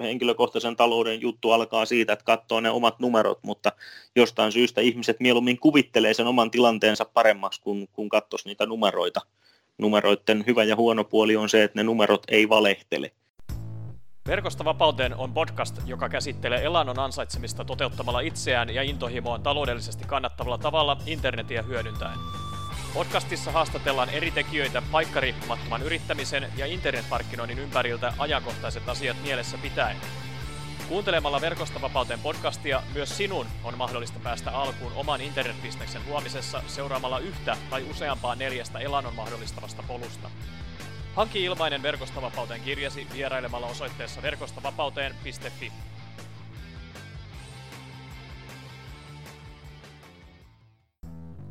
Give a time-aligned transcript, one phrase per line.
[0.00, 3.72] henkilökohtaisen talouden juttu alkaa siitä, että katsoo ne omat numerot, mutta
[4.16, 9.20] jostain syystä ihmiset mieluummin kuvittelee sen oman tilanteensa paremmaksi, kun, kun katsoisi niitä numeroita.
[9.78, 13.12] Numeroiden hyvä ja huono puoli on se, että ne numerot ei valehtele.
[14.26, 20.96] Verkosta vapauteen on podcast, joka käsittelee elannon ansaitsemista toteuttamalla itseään ja intohimoaan taloudellisesti kannattavalla tavalla
[21.06, 22.18] internetiä hyödyntäen.
[22.94, 29.96] Podcastissa haastatellaan eri tekijöitä paikkariippumattoman yrittämisen ja internetmarkkinoinnin ympäriltä ajankohtaiset asiat mielessä pitäen.
[30.88, 37.56] Kuuntelemalla Verkosta vapauteen podcastia myös sinun on mahdollista päästä alkuun oman internetbisneksen luomisessa seuraamalla yhtä
[37.70, 40.30] tai useampaa neljästä elannon mahdollistavasta polusta.
[41.14, 45.72] Hanki ilmainen Verkostavapauteen kirjasi vierailemalla osoitteessa verkostavapauteen.fi.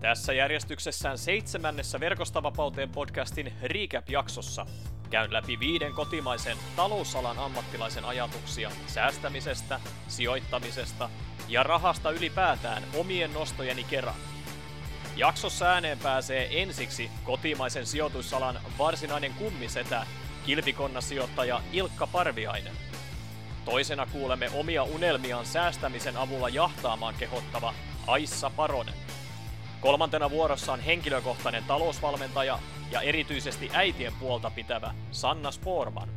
[0.02, 4.66] Tässä järjestyksessään seitsemännessä Verkostavapauteen podcastin Recap-jaksossa
[5.10, 11.10] käyn läpi viiden kotimaisen talousalan ammattilaisen ajatuksia säästämisestä, sijoittamisesta
[11.48, 14.16] ja rahasta ylipäätään omien nostojeni kerran.
[15.16, 20.06] Jaksossa ääneen pääsee ensiksi kotimaisen sijoitusalan varsinainen kummisetä,
[20.45, 22.73] kilpikonnasijoittaja Ilkka Parviainen.
[23.66, 27.73] Toisena kuulemme omia unelmiaan säästämisen avulla jahtaamaan kehottava
[28.08, 28.95] Aissa Paronen.
[29.81, 32.59] Kolmantena vuorossa on henkilökohtainen talousvalmentaja
[32.92, 36.09] ja erityisesti äitien puolta pitävä Sanna Sporman.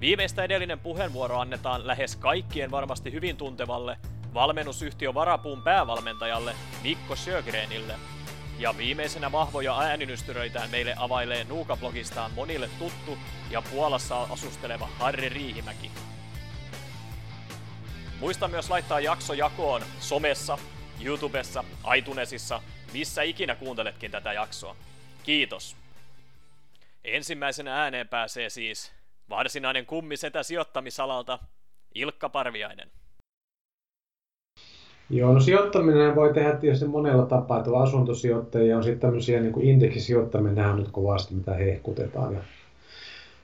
[0.00, 3.96] Viimeistä edellinen puheenvuoro annetaan lähes kaikkien varmasti hyvin tuntevalle
[4.34, 7.94] valmennusyhtiö Varapuun päävalmentajalle Mikko Sjögrenille.
[8.58, 13.18] Ja viimeisenä vahvoja äänynystyröitään meille availee Nuuka-blogistaan monille tuttu
[13.50, 15.90] ja Puolassa asusteleva Harri Riihimäki.
[18.20, 20.58] Muista myös laittaa jakso jakoon somessa,
[21.04, 21.64] YouTubessa,
[21.96, 22.62] iTunesissa,
[22.92, 24.76] missä ikinä kuunteletkin tätä jaksoa.
[25.22, 25.76] Kiitos!
[27.04, 28.92] Ensimmäisenä ääneen pääsee siis
[29.30, 31.38] varsinainen kummisetä sijoittamisalalta
[31.94, 32.88] Ilkka Parviainen.
[35.10, 37.62] Joo, no sijoittaminen voi tehdä tietysti monella tapaa.
[37.62, 42.34] Tuo asuntosijoittajia on sitten tämmöisiä niin kuin indeksisijoittaminen, on nyt kovasti, mitä hehkutetaan.
[42.34, 42.40] Ja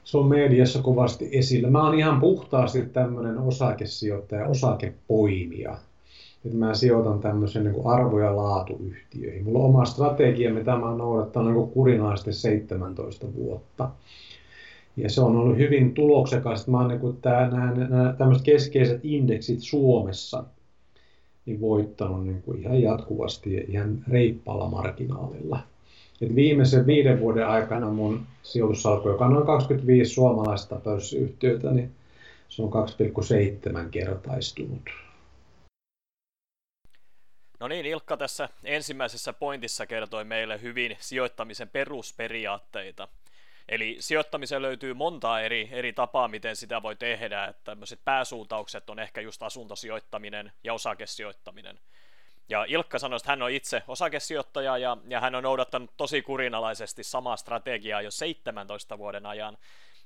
[0.05, 1.71] se on mediassa kovasti esillä.
[1.71, 5.79] Mä oon ihan puhtaasti tämmöinen osakesijoittaja, osakepoimija.
[6.47, 9.45] Että mä sijoitan tämmöisen niin arvo- ja laatuyhtiöihin.
[9.45, 13.91] Mulla on oma strategia, mitä mä oon noudattanut niin kurinaisesti 17 vuotta.
[14.97, 16.69] Ja se on ollut hyvin tuloksekas.
[16.69, 17.01] Mä oon niin
[17.91, 20.45] nämä tämmöiset keskeiset indeksit Suomessa–
[21.47, 25.61] niin voittanut niin kuin ihan jatkuvasti ja ihan reippaalla marginaalilla.
[26.21, 31.91] Et viimeisen viiden vuoden aikana mun sijoitussalkku, joka on noin 25 suomalaista pörssiyhtiötä, niin
[32.49, 35.06] se on 2,7 kertaistunut.
[37.61, 43.09] No niin, Ilkka tässä ensimmäisessä pointissa kertoi meille hyvin sijoittamisen perusperiaatteita.
[43.69, 47.45] Eli sijoittamiseen löytyy monta eri, eri tapaa, miten sitä voi tehdä.
[47.45, 51.79] Että tämmöiset pääsuuntaukset on ehkä just asuntosijoittaminen ja osakesijoittaminen.
[52.49, 57.05] Ja Ilkka sanoi, että hän on itse osakesijoittaja ja, ja hän on noudattanut tosi kurinalaisesti
[57.05, 59.59] samaa strategiaa jo 17 vuoden ajan.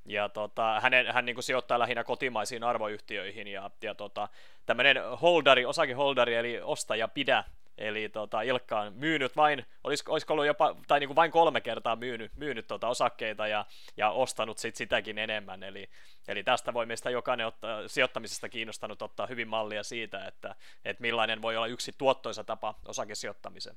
[0.04, 4.28] Ja tota, hänen, hän niin sijoittaa lähinnä kotimaisiin arvoyhtiöihin ja, ja tota,
[4.66, 7.44] tämmöinen holdari, osakeholdari eli ostaja pidä
[7.80, 11.60] Eli tota, Ilkka on myynyt vain, olisiko, olisiko ollut jopa, tai niin kuin vain kolme
[11.60, 13.64] kertaa myynyt, myynyt tota osakkeita ja,
[13.96, 15.62] ja ostanut sit sitäkin enemmän.
[15.62, 15.88] Eli,
[16.28, 21.42] eli tästä voi meistä jokainen ottaa, sijoittamisesta kiinnostanut ottaa hyvin mallia siitä, että, että millainen
[21.42, 23.76] voi olla yksi tuottoisa tapa osakesijoittamisen.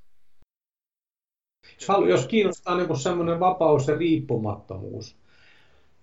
[2.08, 5.18] Jos kiinnostaa niin semmoinen vapaus ja riippumattomuus,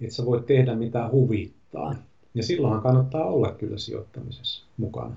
[0.00, 1.94] että sä voit tehdä mitä huvittaa,
[2.34, 5.15] ja silloinhan kannattaa olla kyllä sijoittamisessa mukana.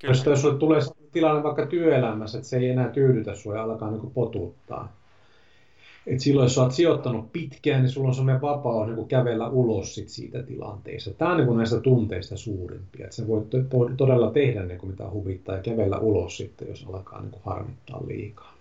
[0.00, 0.14] Kyllä.
[0.14, 0.80] Jos, jos tulee
[1.12, 4.92] tilanne vaikka työelämässä, että se ei enää tyydytä sinua ja alkaa niin potuttaa.
[6.06, 10.08] Et silloin, jos olet sijoittanut pitkään, niin sulla on sellainen vapaus niin kävellä ulos sit
[10.08, 11.10] siitä tilanteesta.
[11.10, 13.06] Tämä on niin näistä tunteista suurimpia.
[13.10, 13.46] Se voi
[13.96, 18.57] todella tehdä niin kuin mitä huvittaa ja kävellä ulos sitten, jos alkaa niin harmittaa liikaa.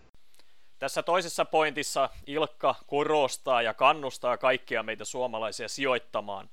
[0.80, 6.50] Tässä toisessa pointissa Ilkka korostaa ja kannustaa kaikkia meitä suomalaisia sijoittamaan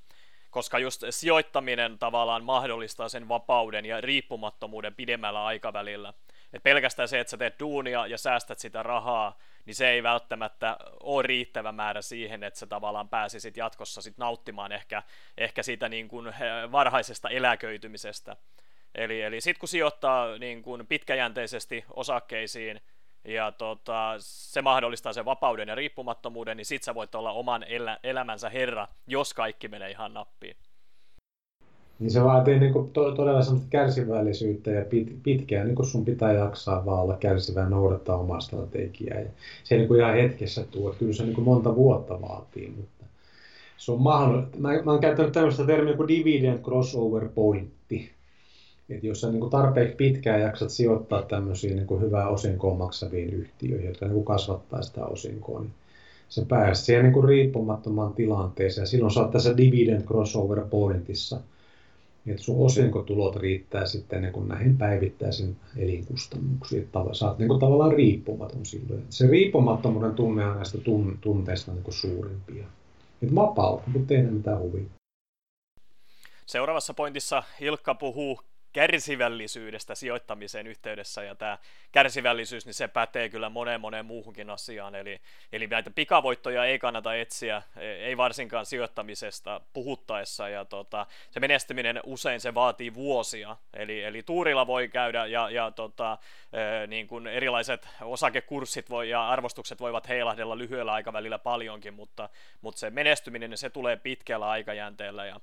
[0.55, 6.13] koska just sijoittaminen tavallaan mahdollistaa sen vapauden ja riippumattomuuden pidemmällä aikavälillä.
[6.53, 10.77] Et pelkästään se, että sä teet duunia ja säästät sitä rahaa, niin se ei välttämättä
[10.99, 15.03] ole riittävä määrä siihen, että sä tavallaan pääsisit jatkossa sit nauttimaan ehkä,
[15.37, 16.33] ehkä siitä niin kuin eh,
[16.71, 18.35] varhaisesta eläköitymisestä.
[18.95, 22.81] Eli, eli sitten kun sijoittaa niin kuin pitkäjänteisesti osakkeisiin,
[23.25, 27.99] ja tota, se mahdollistaa sen vapauden ja riippumattomuuden, niin sit sä voit olla oman elä,
[28.03, 30.55] elämänsä herra, jos kaikki menee ihan nappiin.
[31.99, 36.05] Niin se vaatii niin kuin to, todella semmoista kärsivällisyyttä ja pit, pitkään niin kuin sun
[36.05, 39.19] pitää jaksaa vaan olla kärsivä ja noudattaa omaa strategiaa.
[39.19, 39.29] Ja
[39.63, 43.05] se ei niin kuin ihan hetkessä tuo, kyllä se niin kuin monta vuotta vaatii, mutta,
[43.77, 44.57] se on mahdollista.
[44.57, 48.14] Mä, mä oon käyttänyt tämmöistä termiä kuin dividend crossover pointti.
[48.89, 54.07] Että jos sä niin tarpeeksi pitkään jaksat sijoittaa tämmöisiin niin hyvää osinkoa maksaviin yhtiöihin, jotka
[54.07, 55.73] niin kasvattaa sitä osinkoa, niin
[56.29, 58.83] se pääsee siihen niin riippumattomaan tilanteeseen.
[58.83, 61.39] Ja silloin saat tässä dividend crossover pointissa,
[62.27, 66.83] että sun osinkotulot riittää sitten niin kuin näihin päivittäisiin elinkustannuksiin.
[66.83, 69.03] Että sä oot niin kuin tavallaan riippumaton silloin.
[69.09, 70.77] Se riippumattomuuden tunne on näistä
[71.21, 72.65] tunteista niin kuin suurimpia.
[73.21, 74.83] Että vapautta, mutta tehdä mitä huvia.
[76.45, 78.39] Seuraavassa pointissa Ilkka puhuu
[78.75, 81.57] kärsivällisyydestä sijoittamisen yhteydessä, ja tämä
[81.91, 87.15] kärsivällisyys, niin se pätee kyllä moneen moneen muuhunkin asiaan, eli, eli näitä pikavoittoja ei kannata
[87.15, 94.03] etsiä, e, ei varsinkaan sijoittamisesta puhuttaessa, ja tota, se menestyminen usein se vaatii vuosia, eli,
[94.03, 96.17] eli tuurilla voi käydä, ja, ja tota,
[96.53, 102.29] e, niin kuin erilaiset osakekurssit voi, ja arvostukset voivat heilahdella lyhyellä aikavälillä paljonkin, mutta,
[102.61, 105.39] mutta se menestyminen, niin se tulee pitkällä aikajänteellä, ja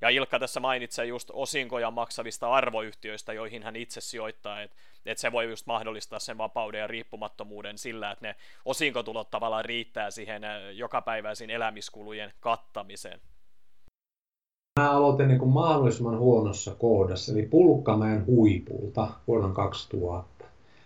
[0.00, 4.76] ja Ilkka tässä mainitsee just osinkoja maksavista arvoyhtiöistä, joihin hän itse sijoittaa, että
[5.06, 8.34] et se voi just mahdollistaa sen vapauden ja riippumattomuuden sillä, että ne
[8.64, 13.20] osinkotulot tavallaan riittää siihen äh, jokapäiväisiin elämiskulujen kattamiseen.
[14.80, 20.44] Mä aloitin niin mahdollisimman huonossa kohdassa, eli Pulkkamäen huipulta vuonna 2000.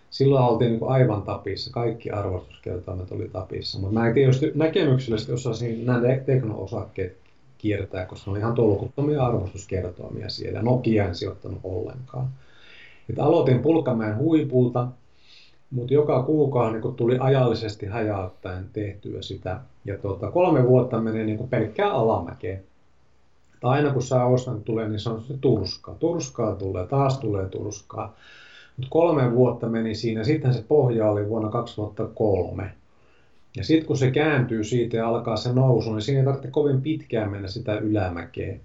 [0.09, 6.01] Silloin oltiin niin aivan tapissa, kaikki arvostuskertoimet oli tapissa, mutta mä tietysti näkemyksellisesti osasin nämä
[6.25, 7.20] tekno-osakkeet
[7.61, 10.61] kiertää, koska on ihan tolkuttomia arvostuskertoimia siellä.
[10.61, 12.27] Nokia en sijoittanut ollenkaan.
[13.09, 14.87] Et aloitin Pulkkamäen huipulta,
[15.71, 19.59] mutta joka kuukausi niin tuli ajallisesti hajauttaen tehtyä sitä.
[19.85, 22.63] Ja tuota, kolme vuotta meni niin pelkkää alamäkeen.
[23.59, 25.95] Tai aina kun saa ostan tulee, niin se on se turskaa.
[25.95, 28.15] Turskaa tulee, taas tulee turskaa.
[28.77, 30.23] Mutta kolme vuotta meni siinä.
[30.23, 32.71] Sitten se pohja oli vuonna 2003.
[33.57, 36.81] Ja sitten kun se kääntyy siitä ja alkaa se nousu, niin siinä ei tarvitse kovin
[36.81, 38.57] pitkään mennä sitä ylämäkeä,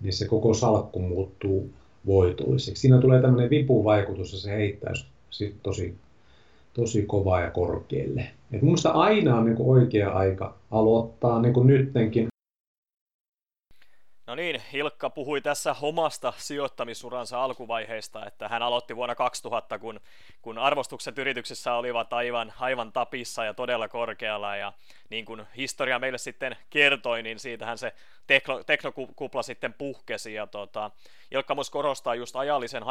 [0.00, 1.70] niin se koko salkku muuttuu
[2.06, 2.80] voitolliseksi.
[2.80, 4.92] Siinä tulee tämmöinen vipuvaikutus ja se heittää
[5.30, 5.94] sit tosi,
[6.74, 8.24] tosi kovaa ja korkealle.
[8.52, 12.28] Et mun aina on niin oikea aika aloittaa, niin kuin nyttenkin
[14.28, 20.00] No niin, Hilkka puhui tässä omasta sijoittamisuransa alkuvaiheesta, että hän aloitti vuonna 2000, kun,
[20.42, 24.72] kun arvostukset yrityksissä olivat aivan, aivan tapissa ja todella korkealla, ja
[25.10, 27.92] niin kuin historia meille sitten kertoi, niin siitähän se
[28.26, 30.90] tekno, teknokupla sitten puhkesi, ja tota,
[31.30, 32.82] Ilkka myös korostaa just ajallisen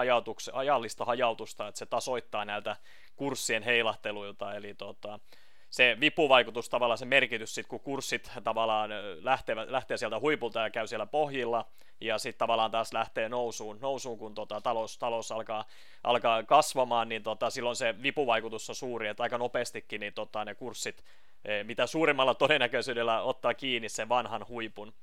[0.53, 2.75] ajallista hajautusta, että se tasoittaa näiltä
[3.15, 5.19] kurssien heilahteluilta, eli tota,
[5.69, 8.89] se vipuvaikutus tavallaan, se merkitys sit, kun kurssit tavallaan
[9.21, 11.65] lähtee, lähtee sieltä huipulta ja käy siellä pohjilla,
[12.01, 15.65] ja sitten tavallaan taas lähtee nousuun, nousuun kun tota, talous, talous alkaa,
[16.03, 20.55] alkaa kasvamaan, niin tota, silloin se vipuvaikutus on suuri, että aika nopeastikin niin tota, ne
[20.55, 21.03] kurssit,
[21.45, 24.93] e, mitä suurimmalla todennäköisyydellä ottaa kiinni sen vanhan huipun.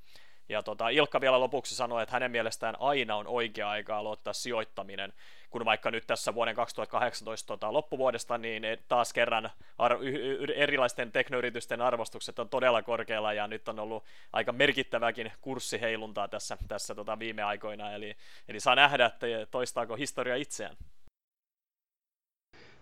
[0.49, 5.12] Ja tota, Ilkka vielä lopuksi sanoi, että hänen mielestään aina on oikea aika aloittaa sijoittaminen,
[5.50, 11.12] kun vaikka nyt tässä vuoden 2018 tota, loppuvuodesta, niin taas kerran ar- y- y- erilaisten
[11.12, 17.19] teknoyritysten arvostukset on todella korkealla, ja nyt on ollut aika merkittäväkin kurssiheiluntaa tässä, tässä tota,
[17.19, 18.17] viime aikoina, eli,
[18.49, 20.76] eli saa nähdä, että toistaako historia itseään.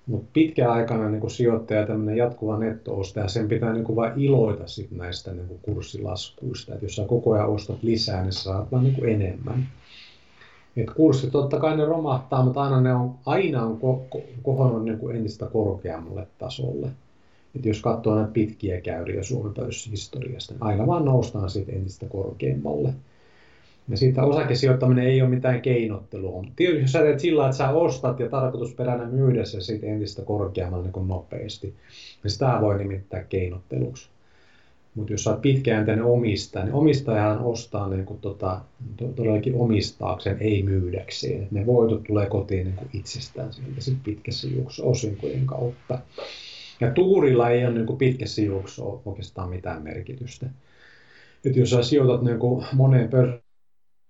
[0.06, 5.58] Mutta pitkäaikainen niin sijoittaja, tämmöinen jatkuva nettoostaja, sen pitää niin vain iloita sit näistä niin
[5.62, 6.74] kurssilaskuista.
[6.74, 9.68] Et jos sä koko ajan ostat lisää, niin saat vaan niin enemmän.
[10.76, 14.84] Et kurssit totta kai ne romahtaa, mutta aina ne on, aina on ko- ko- kohonnut
[14.84, 16.88] niin entistä korkeammalle tasolle.
[17.56, 22.94] Et jos katsoo näitä pitkiä käyriä Suomen pörssihistoriasta, niin aina vaan noustaan siitä entistä korkeammalle.
[23.92, 26.44] Ja siitä osakesijoittaminen ei ole mitään keinottelua.
[26.56, 30.90] Tietysti jos sä teet sillä että sä ostat ja tarkoitusperänä myydä se siitä entistä korkeammalle
[30.94, 31.74] niin nopeasti,
[32.22, 34.08] niin sitä voi nimittää keinotteluksi.
[34.94, 38.60] Mutta jos sä oot pitkäjänteinen omistaja, niin omistajahan ostaa niin kuin tota,
[39.16, 41.48] todellakin omistaakseen, ei myydäkseen.
[41.50, 45.98] Ne voitot tulee kotiin niin kuin itsestään sieltä sit pitkässä juoksussa osinkojen kautta.
[46.80, 50.46] Ja tuurilla ei ole niin kuin pitkässä juoksussa oikeastaan mitään merkitystä.
[51.44, 53.08] Et jos sä sijoitat niin kuin moneen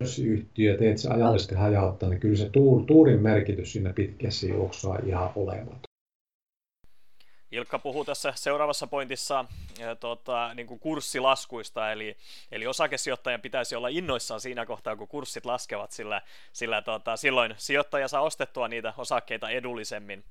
[0.03, 2.51] pörssiyhtiöön, teet se ajallisesti hajauttaa, niin kyllä se
[2.87, 5.81] tuurin merkitys siinä pitkässä juoksussa on ihan olematon.
[7.51, 9.45] Ilkka puhuu tässä seuraavassa pointissa
[9.79, 12.17] ja, tota, niin kuin kurssilaskuista, eli,
[12.53, 18.09] eli osakesijoittajan pitäisi olla innoissaan siinä kohtaa, kun kurssit laskevat, sillä, sillä tota, silloin sijoittaja
[18.09, 20.25] saa ostettua niitä osakkeita edullisemmin.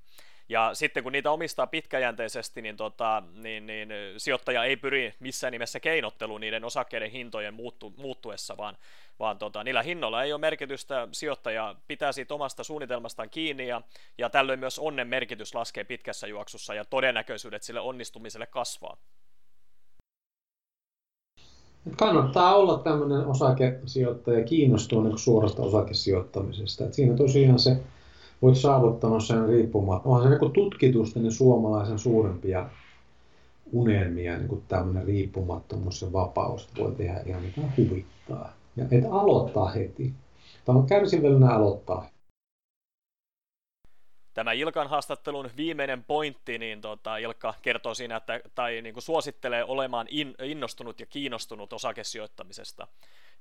[0.49, 5.79] Ja sitten kun niitä omistaa pitkäjänteisesti, niin, tota, niin, niin sijoittaja ei pyri missään nimessä
[5.79, 8.77] keinotteluun niiden osakkeiden hintojen muuttu, muuttuessa, vaan,
[9.21, 11.07] vaan tota, niillä hinnoilla ei ole merkitystä.
[11.11, 13.81] Sijoittaja pitää siitä omasta suunnitelmastaan kiinni ja,
[14.17, 18.97] ja tällöin myös onnen merkitys laskee pitkässä juoksussa ja todennäköisyydet sille onnistumiselle kasvaa.
[21.97, 26.85] Kannattaa olla tämmöinen osakesijoittaja kiinnostua niin suorasta osakesijoittamisesta.
[26.85, 27.77] Et siinä tosiaan se
[28.41, 30.09] voit saavuttaa sen riippumatta.
[30.09, 32.69] Onhan se niin tutkitusti ne suomalaisen suurempia
[33.71, 38.60] unelmia, niin kuin tämmöinen riippumattomuus ja vapaus, voi tehdä ihan mitä huvittaa.
[38.75, 40.13] Ja et aloittaa heti.
[40.65, 42.09] Tämä on kärsivällinen aloittaa
[44.33, 49.63] tämä Ilkan haastattelun viimeinen pointti, niin tota, Ilkka kertoo siinä, että, tai niin kuin suosittelee
[49.63, 52.87] olemaan in, innostunut ja kiinnostunut osakesijoittamisesta.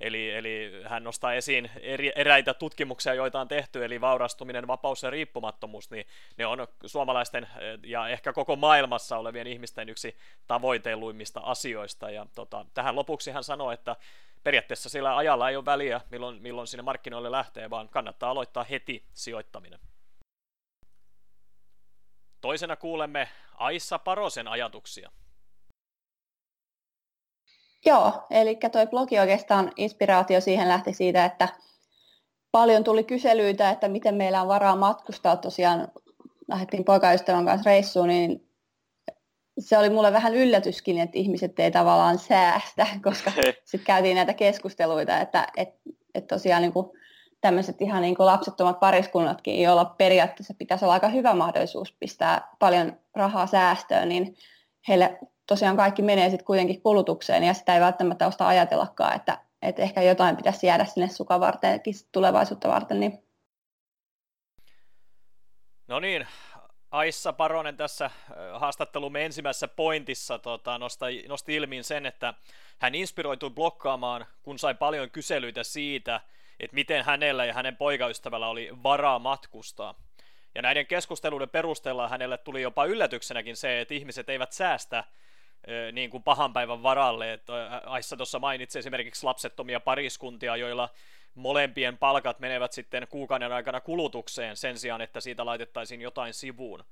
[0.01, 5.11] Eli, eli hän nostaa esiin eri, eräitä tutkimuksia, joita on tehty, eli vaurastuminen, vapaus ja
[5.11, 6.07] riippumattomuus, niin
[6.37, 7.49] ne on suomalaisten
[7.85, 12.11] ja ehkä koko maailmassa olevien ihmisten yksi tavoitelluimmista asioista.
[12.11, 13.97] Ja tota, tähän lopuksi hän sanoi, että
[14.43, 19.05] periaatteessa sillä ajalla ei ole väliä, milloin, milloin sinne markkinoille lähtee, vaan kannattaa aloittaa heti
[19.15, 19.81] sijoittaminen.
[22.41, 25.11] Toisena kuulemme Aissa Parosen ajatuksia.
[27.87, 31.49] Joo, eli toi blogi oikeastaan inspiraatio siihen lähti siitä, että
[32.53, 35.37] paljon tuli kyselyitä, että miten meillä on varaa matkustaa.
[35.37, 35.89] Tosiaan
[36.49, 38.50] lähdettiin poikaystävän kanssa reissuun, niin
[39.61, 43.33] se oli mulle vähän yllätyskin, että ihmiset ei tavallaan säästä, koska
[43.65, 45.69] sitten käytiin näitä keskusteluita, että et,
[46.15, 46.87] et tosiaan niin kuin
[47.41, 52.93] tämmöiset ihan niin kuin lapsettomat pariskunnatkin, joilla periaatteessa pitäisi olla aika hyvä mahdollisuus pistää paljon
[53.15, 54.37] rahaa säästöön, niin
[54.89, 59.83] heille tosiaan kaikki menee sitten kuitenkin kulutukseen ja sitä ei välttämättä osta ajatellakaan, että, että
[59.83, 63.01] ehkä jotain pitäisi jäädä sinne sukavarteenkin tulevaisuutta varten.
[63.01, 63.19] Niin.
[65.89, 66.27] No niin,
[66.91, 68.11] Aissa Paronen tässä
[68.53, 72.35] haastattelumme ensimmäisessä pointissa tota, nosti, nosti ilmiin sen, että
[72.79, 76.21] hän inspiroitui blokkaamaan, kun sai paljon kyselyitä siitä,
[76.61, 79.95] että miten hänellä ja hänen poikaystävällä oli varaa matkustaa.
[80.55, 85.05] Ja näiden keskusteluiden perusteella hänelle tuli jopa yllätyksenäkin se, että ihmiset eivät säästä
[85.93, 87.33] niin kuin pahan päivän varalle.
[87.33, 90.89] Että Aissa tuossa mainitsi esimerkiksi lapsettomia pariskuntia, joilla
[91.35, 96.85] molempien palkat menevät sitten kuukauden aikana kulutukseen sen sijaan, että siitä laitettaisiin jotain sivuun.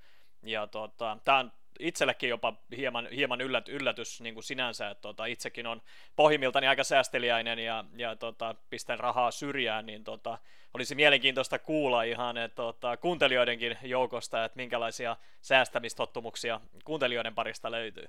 [0.43, 5.27] Ja tota, tämä on itsellekin jopa hieman, hieman yllät, yllätys niin kuin sinänsä, että tota,
[5.27, 5.83] itsekin on
[6.17, 10.39] pohjimmiltani aika säästeliäinen ja, ja tota, pistän rahaa syrjään, niin tota,
[10.75, 18.09] olisi mielenkiintoista kuulla ihan että, tota, kuuntelijoidenkin joukosta, että minkälaisia säästämistottumuksia kuuntelijoiden parista löytyy.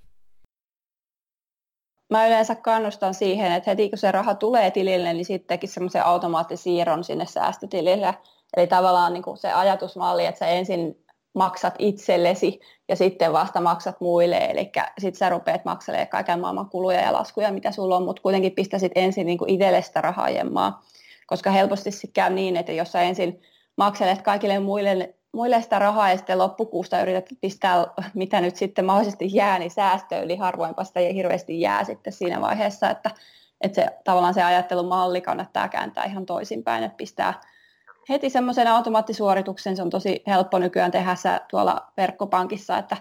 [2.09, 6.05] Mä yleensä kannustan siihen, että heti kun se raha tulee tilille, niin sitten tekisi semmoisen
[6.05, 8.15] automaattisiirron sinne säästötilille.
[8.57, 14.01] Eli tavallaan niin kuin se ajatusmalli, että sä ensin maksat itsellesi ja sitten vasta maksat
[14.01, 18.21] muille, eli sitten sä rupeat makselemaan kaiken maailman kuluja ja laskuja, mitä sulla on, mutta
[18.21, 20.83] kuitenkin pistäisit ensin niin kuin itselle sitä rahaa jemmaa,
[21.27, 23.41] koska helposti sitten käy niin, että jos sä ensin
[23.77, 29.29] makselet kaikille muille, muille sitä rahaa ja sitten loppukuusta yrität pistää, mitä nyt sitten mahdollisesti
[29.35, 33.11] jää, niin säästöön, eli harvoinpa sitä hirveästi jää sitten siinä vaiheessa, että,
[33.61, 37.41] että se, tavallaan se ajattelumalli kannattaa kääntää ihan toisinpäin, että pistää
[38.09, 41.15] heti semmoisen automaattisuorituksen, se on tosi helppo nykyään tehdä
[41.49, 42.97] tuolla verkkopankissa, että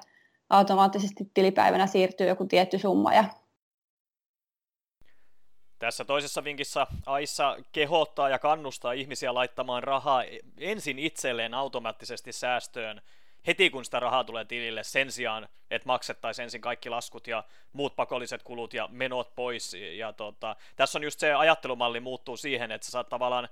[0.51, 3.15] automaattisesti tilipäivänä siirtyy joku tietty summa.
[3.15, 3.25] Ja...
[5.79, 10.25] Tässä toisessa vinkissä Aissa kehottaa ja kannustaa ihmisiä laittamaan rahaa
[10.59, 13.01] ensin itselleen automaattisesti säästöön
[13.47, 17.97] heti kun sitä rahaa tulee tilille sen sijaan, että maksettaisiin ensin kaikki laskut ja muut
[17.97, 19.75] pakolliset kulut ja menot pois.
[19.75, 23.49] Ja tota, tässä on just se ajattelumalli muuttuu siihen, että sä saat tavallaan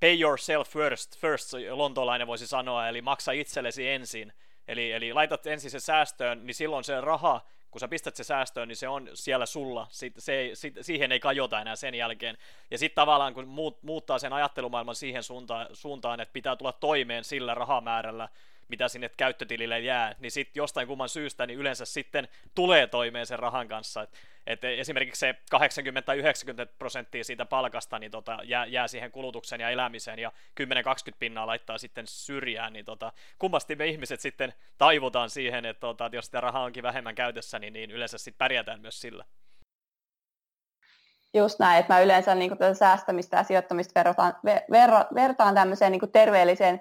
[0.00, 4.32] pay yourself first, first lontolainen voisi sanoa, eli maksa itsellesi ensin.
[4.68, 8.68] Eli, eli laitat ensin se säästöön, niin silloin se raha, kun sä pistät se säästöön,
[8.68, 12.38] niin se on siellä sulla, sit, se, sit, siihen ei kajota enää sen jälkeen.
[12.70, 17.24] Ja sitten tavallaan kun muut, muuttaa sen ajattelumaailman siihen suuntaan, suuntaan, että pitää tulla toimeen
[17.24, 18.28] sillä rahamäärällä,
[18.68, 23.38] mitä sinne käyttötilille jää, niin sitten jostain kumman syystä niin yleensä sitten tulee toimeen sen
[23.38, 24.02] rahan kanssa.
[24.02, 24.10] Et,
[24.52, 29.60] et esimerkiksi se 80 tai 90 prosenttia siitä palkasta niin tota, jää, jää siihen kulutukseen
[29.60, 30.64] ja elämiseen ja 10-20
[31.18, 36.16] pinnaa laittaa sitten syrjään, niin tota, kummasti me ihmiset sitten taivutaan siihen, että, tota, että
[36.16, 39.24] jos sitä rahaa onkin vähemmän käytössä, niin, niin yleensä sitten pärjätään myös sillä.
[41.34, 46.12] Just näin, että mä yleensä niin tätä säästämistä ja sijoittamista verrataan, ver, vertaan tämmöiseen niin
[46.12, 46.80] terveelliseen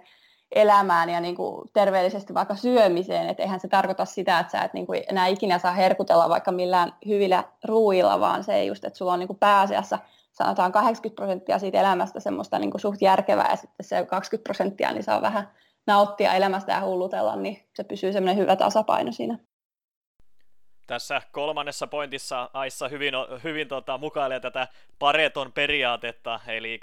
[0.51, 4.73] elämään ja niin kuin terveellisesti vaikka syömiseen, että eihän se tarkoita sitä, että sä et
[4.73, 9.13] niin kuin enää ikinä saa herkutella vaikka millään hyvillä ruuilla, vaan se just, että sulla
[9.13, 9.99] on niin kuin pääasiassa
[10.31, 14.91] sanotaan 80 prosenttia siitä elämästä semmoista niin kuin suht järkevää ja sitten se 20 prosenttia,
[14.91, 15.49] niin saa vähän
[15.87, 19.39] nauttia elämästä ja hullutella, niin se pysyy semmoinen hyvä tasapaino siinä.
[20.89, 24.67] Tässä kolmannessa pointissa Aissa hyvin, hyvin tota, mukailee tätä
[24.99, 26.79] Pareton periaatetta, eli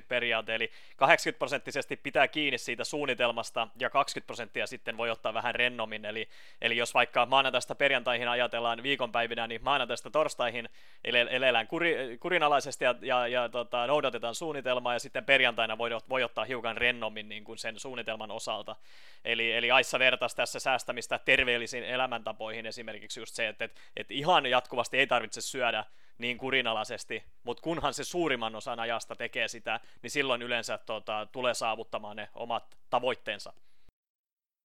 [0.00, 5.34] 80-20 periaate, eli 80 prosenttisesti pitää kiinni siitä suunnitelmasta, ja 20 prosenttia sitten voi ottaa
[5.34, 6.28] vähän rennommin, eli,
[6.60, 10.68] eli jos vaikka maanantaista perjantaihin ajatellaan viikonpäivinä, niin maanantaista torstaihin
[11.04, 16.44] elellään kuri, kurinalaisesti ja, ja, ja tota, noudatetaan suunnitelmaa, ja sitten perjantaina voi, voi ottaa
[16.44, 18.76] hiukan rennommin niin kuin sen suunnitelman osalta.
[19.24, 24.46] Eli, eli Aissa vertaisi tässä säästämistä terveellisiin elämäntapoihin esimerkiksi just se, että, että, että ihan
[24.46, 25.84] jatkuvasti ei tarvitse syödä
[26.18, 31.54] niin kurinalaisesti, mutta kunhan se suurimman osan ajasta tekee sitä, niin silloin yleensä tota, tulee
[31.54, 33.52] saavuttamaan ne omat tavoitteensa.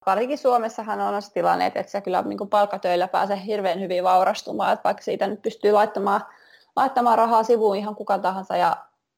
[0.06, 4.84] Varsinkin Suomessahan on se tilanne, että se kyllä niin palkkatöillä pääsee hirveän hyvin vaurastumaan, että
[4.84, 6.22] vaikka siitä nyt pystyy laittamaan,
[6.76, 8.78] laittamaan rahaa sivuun ihan kuka tahansa ja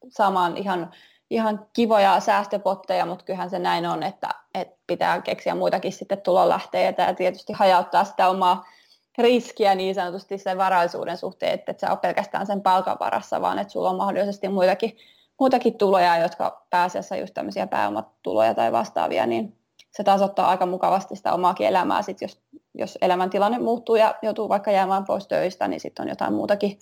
[0.10, 0.92] saamaan ihan,
[1.30, 7.04] ihan kivoja säästöpotteja, mutta kyllähän se näin on, että, että pitää keksiä muitakin sitten tulonlähteitä
[7.04, 8.66] ja tietysti hajauttaa sitä omaa
[9.18, 13.60] riskiä niin sanotusti sen varaisuuden suhteen, että et sä ole pelkästään sen palkan varassa, vaan
[13.60, 14.98] että sulla on mahdollisesti muitakin,
[15.40, 19.58] muitakin tuloja, jotka pääasiassa just tämmöisiä pääomatuloja tai vastaavia, niin
[19.92, 22.02] se tasoittaa aika mukavasti sitä omaakin elämää.
[22.02, 22.42] Sit jos,
[22.74, 26.80] jos elämäntilanne muuttuu ja joutuu vaikka jäämään pois töistä, niin sitten on jotain muutakin,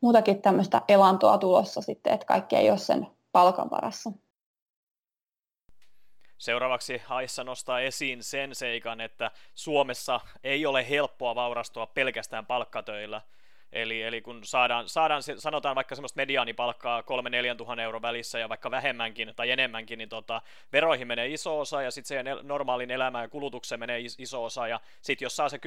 [0.00, 4.12] muutakin tämmöistä elantoa tulossa sitten, että kaikki ei ole sen palkan varassa.
[6.42, 13.20] Seuraavaksi Haissa nostaa esiin sen seikan, että Suomessa ei ole helppoa vaurastua pelkästään palkkatöillä–
[13.72, 17.04] Eli, eli kun saadaan, saadaan, sanotaan vaikka semmoista mediaanipalkkaa 3-4
[17.56, 21.90] tuhannen euron välissä ja vaikka vähemmänkin tai enemmänkin, niin tota, veroihin menee iso osa ja
[21.90, 25.60] sitten siihen normaalin elämään ja kulutukseen menee iso osa ja sitten jos saa se 10-20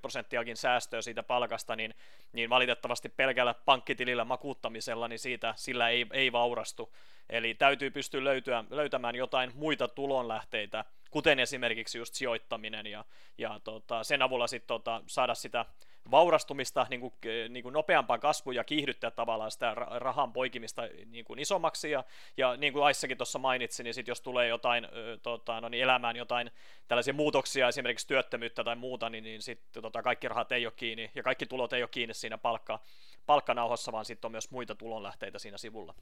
[0.00, 1.94] prosenttiakin säästöä siitä palkasta, niin,
[2.32, 6.92] niin valitettavasti pelkällä pankkitilillä makuuttamisella, niin siitä sillä ei, ei vaurastu.
[7.30, 13.04] Eli täytyy pystyä löytyä, löytämään jotain muita tulonlähteitä, kuten esimerkiksi just sijoittaminen ja,
[13.38, 15.64] ja tota, sen avulla sitten tota, saada sitä
[16.10, 17.12] vaurastumista niin kuin,
[17.48, 21.90] niin kuin nopeampaa kasvua ja kiihdyttää tavallaan sitä rahan poikimista niin kuin isommaksi.
[21.90, 22.04] Ja,
[22.36, 24.88] ja niin kuin Aissakin tuossa mainitsin, niin sit jos tulee jotain
[25.22, 26.50] tota, no niin elämään jotain
[26.88, 31.10] tällaisia muutoksia, esimerkiksi työttömyyttä tai muuta, niin, niin sitten tota, kaikki rahat ei ole kiinni
[31.14, 32.78] ja kaikki tulot ei ole kiinni siinä palkka,
[33.26, 35.94] palkkanauhossa, vaan sitten on myös muita tulonlähteitä siinä sivulla.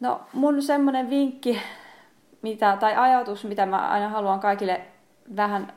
[0.00, 1.60] No mun semmoinen vinkki
[2.42, 4.80] mitä, tai ajatus, mitä mä aina haluan kaikille
[5.36, 5.72] vähän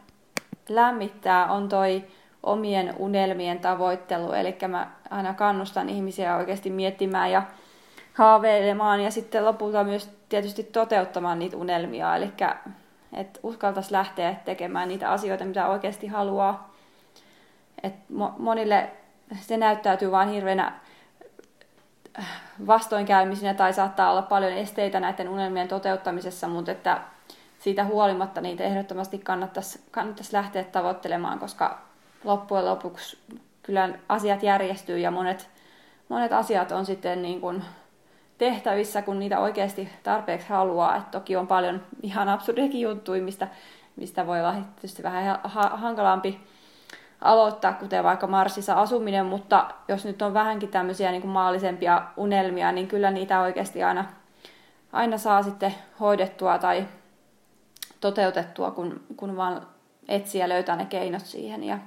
[0.69, 2.03] lämmittää, on toi
[2.43, 4.31] omien unelmien tavoittelu.
[4.31, 7.43] Eli mä aina kannustan ihmisiä oikeasti miettimään ja
[8.13, 12.15] haaveilemaan ja sitten lopulta myös tietysti toteuttamaan niitä unelmia.
[12.15, 12.31] Eli
[13.13, 16.73] että uskaltaisi lähteä tekemään niitä asioita, mitä oikeasti haluaa.
[17.83, 17.93] Et
[18.37, 18.89] monille
[19.39, 20.79] se näyttäytyy vain hirveänä
[22.67, 27.01] vastoinkäymisinä tai saattaa olla paljon esteitä näiden unelmien toteuttamisessa, mutta että
[27.59, 31.81] siitä huolimatta niitä ehdottomasti kannattaisi, kannattaisi lähteä tavoittelemaan, koska
[32.23, 33.17] loppujen lopuksi
[33.63, 35.49] kyllä asiat järjestyy ja monet,
[36.09, 37.63] monet asiat on sitten niin kuin
[38.37, 40.95] tehtävissä, kun niitä oikeasti tarpeeksi haluaa.
[40.95, 43.47] Et toki on paljon ihan absurdiakin juttuja, mistä,
[43.95, 45.39] mistä voi olla tietysti vähän
[45.71, 46.39] hankalampi
[47.21, 52.71] aloittaa, kuten vaikka Marsissa asuminen, mutta jos nyt on vähänkin tämmöisiä niin kuin maallisempia unelmia,
[52.71, 54.05] niin kyllä niitä oikeasti aina,
[54.93, 56.87] aina saa sitten hoidettua tai
[57.99, 59.67] toteutettua, kun, kun vaan
[60.07, 61.63] etsiä löytää ne keinot siihen.
[61.63, 61.79] Ja...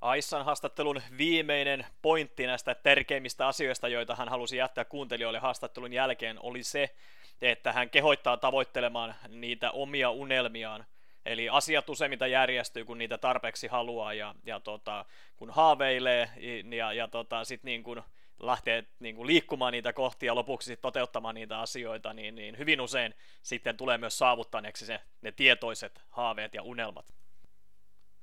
[0.00, 6.62] Aissan haastattelun viimeinen pointti näistä tärkeimmistä asioista, joita hän halusi jättää kuuntelijoille haastattelun jälkeen, oli
[6.62, 6.94] se,
[7.42, 10.84] että hän kehottaa tavoittelemaan niitä omia unelmiaan.
[11.26, 15.04] Eli asiat useimmiten järjestyy, kun niitä tarpeeksi haluaa ja, ja tota,
[15.36, 16.30] kun haaveilee
[16.76, 18.02] ja, ja tota, sitten niin kuin
[18.42, 23.14] lähtee niin kuin liikkumaan niitä kohti ja lopuksi toteuttamaan niitä asioita, niin, niin hyvin usein
[23.42, 27.14] sitten tulee myös saavuttaneeksi se, ne tietoiset haaveet ja unelmat.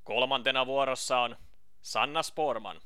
[0.04, 1.36] Kolmantena vuorossa on
[1.82, 2.82] Sanna Sporman.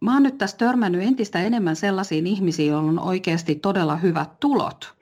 [0.00, 4.97] Mä oon nyt tässä törmännyt entistä enemmän sellaisiin ihmisiin, joilla on oikeasti todella hyvät tulot.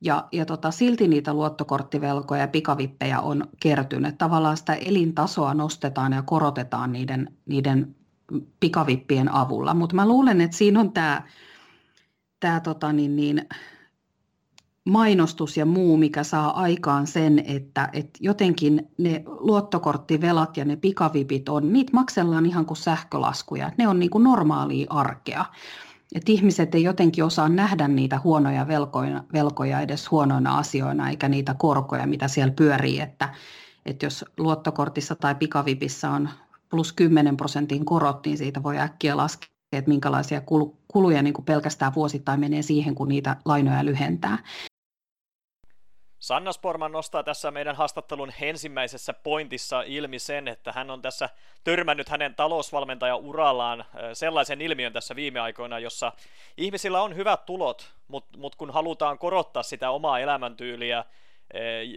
[0.00, 4.18] Ja, ja tota, silti niitä luottokorttivelkoja ja pikavippejä on kertynyt.
[4.18, 7.96] Tavallaan sitä elintasoa nostetaan ja korotetaan niiden, niiden
[8.60, 9.74] pikavippien avulla.
[9.74, 11.22] Mutta mä luulen, että siinä on tämä
[12.40, 13.48] tää, tota, niin, niin,
[14.88, 21.48] mainostus ja muu, mikä saa aikaan sen, että, että jotenkin ne luottokorttivelat ja ne pikavipit
[21.48, 23.70] on, niitä maksellaan ihan kuin sähkölaskuja.
[23.78, 25.44] Ne on niin kuin normaalia arkea.
[26.14, 31.54] Et ihmiset ei jotenkin osaa nähdä niitä huonoja velkoja, velkoja edes huonoina asioina, eikä niitä
[31.54, 33.00] korkoja, mitä siellä pyörii.
[33.00, 33.34] Että,
[33.86, 36.28] että jos luottokortissa tai pikavipissä on
[36.70, 40.42] plus 10 prosentin korot, niin siitä voi äkkiä laskea, että minkälaisia
[40.88, 44.38] kuluja niin kuin pelkästään vuosittain menee siihen, kun niitä lainoja lyhentää.
[46.28, 51.28] Sanna Sporman nostaa tässä meidän haastattelun ensimmäisessä pointissa ilmi sen, että hän on tässä
[51.64, 56.12] törmännyt hänen talousvalmentaja-urallaan sellaisen ilmiön tässä viime aikoina, jossa
[56.56, 61.04] ihmisillä on hyvät tulot, mutta mut kun halutaan korottaa sitä omaa elämäntyyliä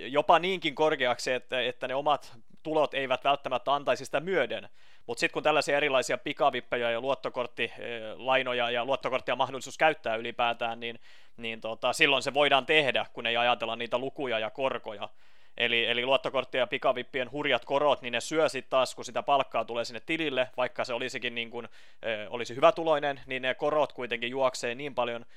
[0.08, 4.70] jopa niinkin korkeaksi, että, että ne omat tulot eivät välttämättä antaisi sitä myöden,
[5.08, 11.00] mutta sitten kun tällaisia erilaisia pikavippejä ja luottokorttilainoja ja luottokorttia mahdollisuus käyttää ylipäätään, niin,
[11.38, 15.10] niin tota, silloin se voidaan tehdä, kun ei ajatella niitä lukuja ja korkoja.
[15.58, 19.66] Eli, eli luottokorttien ja pikavippien hurjat korot, niin ne syö sitten taas, kun sitä palkkaa
[19.66, 21.68] tulee sinne tilille, vaikka se olisikin niin kuin,
[22.02, 25.28] e, olisi hyvätuloinen, niin ne korot kuitenkin juoksee niin paljon Eh,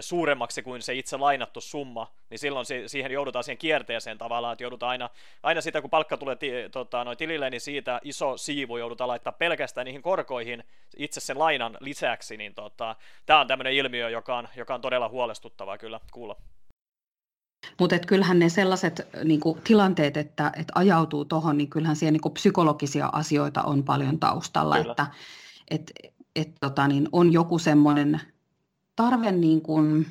[0.00, 4.90] suuremmaksi kuin se itse lainattu summa, niin silloin siihen joudutaan siihen kierteeseen tavallaan, että joudutaan
[4.90, 5.10] aina,
[5.42, 9.32] aina sitä, kun palkka tulee ti, tota, noin tilille, niin siitä iso siivu joudutaan laittaa
[9.32, 10.64] pelkästään niihin korkoihin
[10.96, 15.08] itse sen lainan lisäksi, niin tota, tämä on tämmöinen ilmiö, joka on, joka on todella
[15.08, 16.36] huolestuttavaa kyllä kuulla.
[17.80, 22.20] Mutta kyllähän ne sellaiset niin kuin, tilanteet, että, että ajautuu tuohon, niin kyllähän siellä niin
[22.20, 24.90] kuin, psykologisia asioita on paljon taustalla, Kyllä.
[24.90, 25.06] että
[25.70, 25.92] et,
[26.36, 28.20] et, tota, niin on joku semmoinen
[28.96, 30.06] tarve niin kuin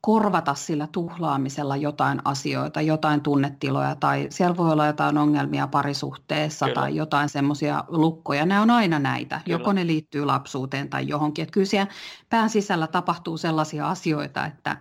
[0.00, 6.80] korvata sillä tuhlaamisella jotain asioita, jotain tunnetiloja tai siellä voi olla jotain ongelmia parisuhteessa kyllä.
[6.80, 8.46] tai jotain semmoisia lukkoja.
[8.46, 9.40] Nämä on aina näitä.
[9.44, 9.58] Kyllä.
[9.58, 11.42] Joko ne liittyy lapsuuteen tai johonkin.
[11.42, 11.92] Että kyllä siellä
[12.30, 14.76] pään sisällä tapahtuu sellaisia asioita, että,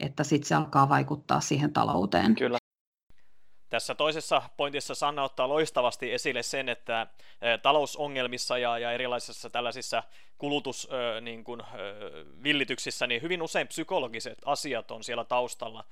[0.00, 2.34] että sitten se alkaa vaikuttaa siihen talouteen.
[2.34, 2.61] Kyllä.
[3.72, 7.06] Tässä toisessa pointissa Sanna ottaa loistavasti esille sen, että
[7.62, 10.02] talousongelmissa ja, ja erilaisissa tällaisissa
[10.38, 15.84] kulutusvillityksissä, niin, niin hyvin usein psykologiset asiat on siellä taustalla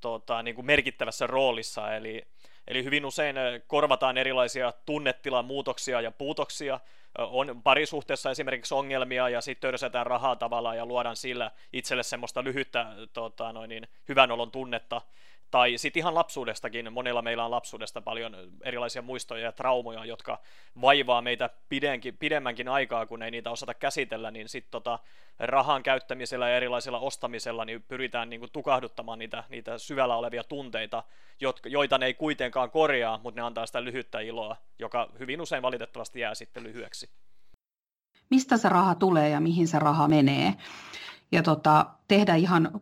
[0.00, 2.22] tota, niin kuin merkittävässä roolissa, eli,
[2.68, 6.80] eli hyvin usein korvataan erilaisia tunnetilan muutoksia ja puutoksia,
[7.18, 12.86] on parisuhteessa esimerkiksi ongelmia ja sitten törsätään rahaa tavallaan ja luodaan sillä itselle semmoista lyhyttä
[13.12, 15.00] tota, noin niin, hyvän olon tunnetta,
[15.52, 20.38] tai sitten ihan lapsuudestakin, monella meillä on lapsuudesta paljon erilaisia muistoja ja traumoja, jotka
[20.80, 24.98] vaivaa meitä pidenkin, pidemmänkin aikaa, kun ei niitä osata käsitellä, niin sitten tota,
[25.38, 31.02] rahan käyttämisellä ja erilaisella ostamisella niin pyritään niin kuin, tukahduttamaan niitä, niitä syvällä olevia tunteita,
[31.40, 35.62] jotka, joita ne ei kuitenkaan korjaa, mutta ne antaa sitä lyhyttä iloa, joka hyvin usein
[35.62, 37.10] valitettavasti jää sitten lyhyeksi.
[38.30, 40.54] Mistä se raha tulee ja mihin se raha menee?
[41.32, 42.80] Ja tota, tehdä ihan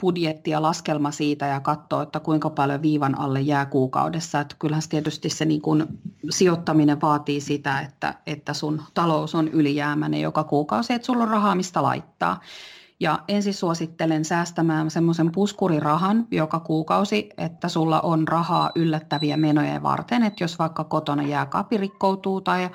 [0.00, 4.40] budjetti ja laskelma siitä ja katsoa, että kuinka paljon viivan alle jää kuukaudessa.
[4.40, 5.86] Että kyllähän tietysti se niin kuin
[6.30, 11.54] sijoittaminen vaatii sitä, että, että sun talous on ylijäämäinen joka kuukausi, että sulla on rahaa
[11.54, 12.40] mistä laittaa.
[13.00, 20.22] Ja ensin suosittelen säästämään semmoisen puskurirahan joka kuukausi, että sulla on rahaa yllättäviä menoja varten,
[20.22, 22.70] että jos vaikka kotona jääkaapi rikkoutuu tai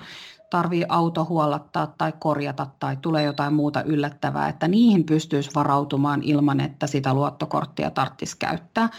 [0.54, 6.60] tarvii auto huollattaa tai korjata tai tulee jotain muuta yllättävää, että niihin pystyisi varautumaan ilman,
[6.60, 8.90] että sitä luottokorttia tarvitsisi käyttää.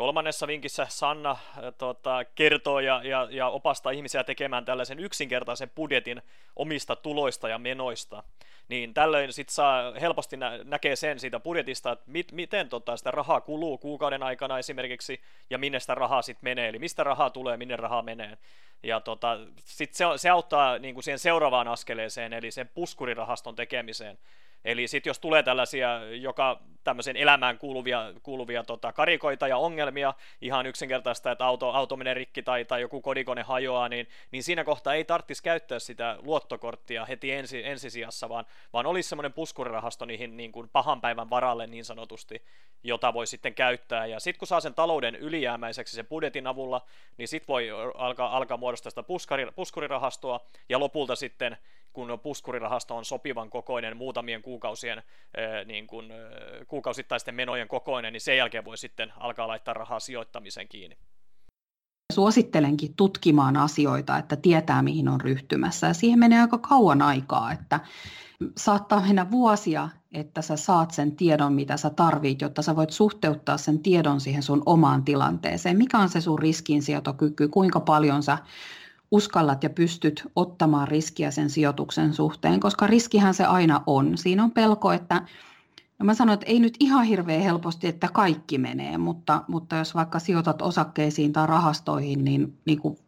[0.00, 1.36] Kolmannessa vinkissä Sanna
[1.78, 6.22] tota, kertoo ja, ja, ja opastaa ihmisiä tekemään tällaisen yksinkertaisen budjetin
[6.56, 8.22] omista tuloista ja menoista.
[8.68, 13.10] Niin tällöin sit saa helposti nä- näkee sen siitä budjetista, että mit, miten tota, sitä
[13.10, 17.56] rahaa kuluu kuukauden aikana esimerkiksi ja minne sitä rahaa sitten menee, eli mistä rahaa tulee,
[17.56, 18.38] minne rahaa menee.
[18.82, 24.18] Ja tota, sit se, se auttaa niin kuin siihen seuraavaan askeleeseen, eli sen puskurirahaston tekemiseen.
[24.64, 30.66] Eli sitten jos tulee tällaisia joka tämmöisen elämään kuuluvia, kuuluvia tota, karikoita ja ongelmia, ihan
[30.66, 34.94] yksinkertaista, että auto, auto menee rikki tai, tai joku kodikone hajoaa, niin, niin siinä kohtaa
[34.94, 40.52] ei tarvitsisi käyttää sitä luottokorttia heti ensi, ensisijassa, vaan, vaan olisi semmoinen puskurirahasto niihin niin
[40.52, 42.42] kuin pahan päivän varalle niin sanotusti,
[42.82, 44.06] jota voi sitten käyttää.
[44.06, 48.56] Ja sitten kun saa sen talouden ylijäämäiseksi sen budjetin avulla, niin sitten voi alkaa, alkaa
[48.56, 49.04] muodostaa sitä
[49.56, 51.56] puskurirahastoa, ja lopulta sitten
[51.92, 55.02] kun puskurirahasto on sopivan kokoinen muutamien kuukausien
[55.64, 56.12] niin kuin,
[56.68, 60.96] kuukausittaisten menojen kokoinen, niin sen jälkeen voi sitten alkaa laittaa rahaa sijoittamiseen kiinni.
[62.12, 67.80] Suosittelenkin tutkimaan asioita, että tietää mihin on ryhtymässä ja siihen menee aika kauan aikaa, että
[68.56, 73.56] saattaa mennä vuosia, että sä saat sen tiedon, mitä sä tarvit, jotta sä voit suhteuttaa
[73.56, 75.76] sen tiedon siihen sun omaan tilanteeseen.
[75.76, 78.38] Mikä on se sun riskinsietokyky, kuinka paljon sä
[79.10, 84.18] uskallat ja pystyt ottamaan riskiä sen sijoituksen suhteen, koska riskihän se aina on.
[84.18, 85.22] Siinä on pelko, että
[85.98, 89.94] No mä sanon, että ei nyt ihan hirveän helposti, että kaikki menee, mutta, mutta jos
[89.94, 92.98] vaikka sijoitat osakkeisiin tai rahastoihin, niin, niin kuin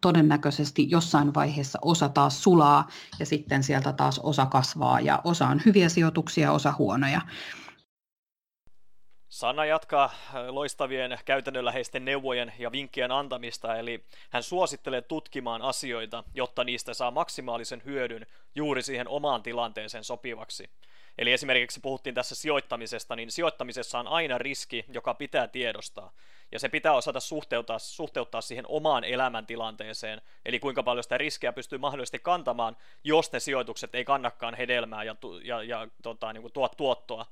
[0.00, 5.60] todennäköisesti jossain vaiheessa osa taas sulaa ja sitten sieltä taas osa kasvaa ja osa on
[5.66, 7.20] hyviä sijoituksia, osa huonoja.
[9.42, 16.64] Sanna jatkaa äh, loistavien käytännönläheisten neuvojen ja vinkkien antamista, eli hän suosittelee tutkimaan asioita, jotta
[16.64, 20.70] niistä saa maksimaalisen hyödyn juuri siihen omaan tilanteeseen sopivaksi.
[21.18, 26.12] Eli esimerkiksi puhuttiin tässä sijoittamisesta, niin sijoittamisessa on aina riski, joka pitää tiedostaa.
[26.52, 31.78] Ja se pitää osata suhteuttaa, suhteuttaa siihen omaan elämäntilanteeseen, eli kuinka paljon sitä riskiä pystyy
[31.78, 36.68] mahdollisesti kantamaan, jos ne sijoitukset ei kannakaan hedelmää ja, ja, ja tota, niin kuin tuo
[36.68, 37.26] tuottoa.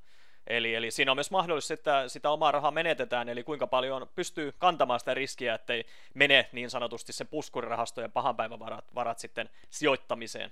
[0.46, 4.52] Eli, eli siinä on myös mahdollisuus, että sitä omaa rahaa menetetään, eli kuinka paljon pystyy
[4.58, 9.50] kantamaan sitä riskiä, ettei mene niin sanotusti se puskurirahasto ja pahan päivän varat, varat sitten
[9.70, 10.50] sijoittamiseen.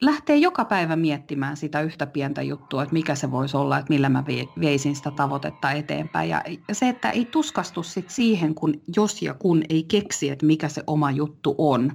[0.00, 4.08] Lähtee joka päivä miettimään sitä yhtä pientä juttua, että mikä se voisi olla, että millä
[4.08, 4.24] mä
[4.60, 6.30] veisin sitä tavoitetta eteenpäin.
[6.30, 10.68] Ja se, että ei tuskastu sit siihen, kun jos ja kun ei keksi, että mikä
[10.68, 11.92] se oma juttu on,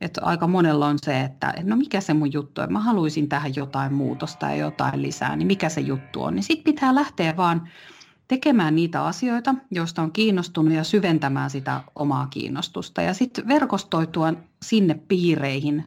[0.00, 3.56] että aika monella on se, että no mikä se mun juttu on, mä haluaisin tähän
[3.56, 6.34] jotain muutosta ja jotain lisää, niin mikä se juttu on.
[6.34, 7.68] Niin sitten pitää lähteä vaan
[8.28, 13.02] tekemään niitä asioita, joista on kiinnostunut ja syventämään sitä omaa kiinnostusta.
[13.02, 14.32] Ja sitten verkostoitua
[14.62, 15.84] sinne piireihin,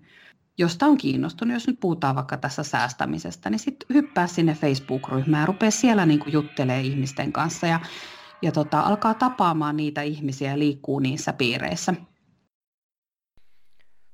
[0.58, 1.54] josta on kiinnostunut.
[1.54, 6.86] Jos nyt puhutaan vaikka tässä säästämisestä, niin sitten hyppää sinne Facebook-ryhmään ja siellä niin juttelemaan
[6.86, 7.80] ihmisten kanssa ja,
[8.42, 11.94] ja tota, alkaa tapaamaan niitä ihmisiä ja liikkuu niissä piireissä.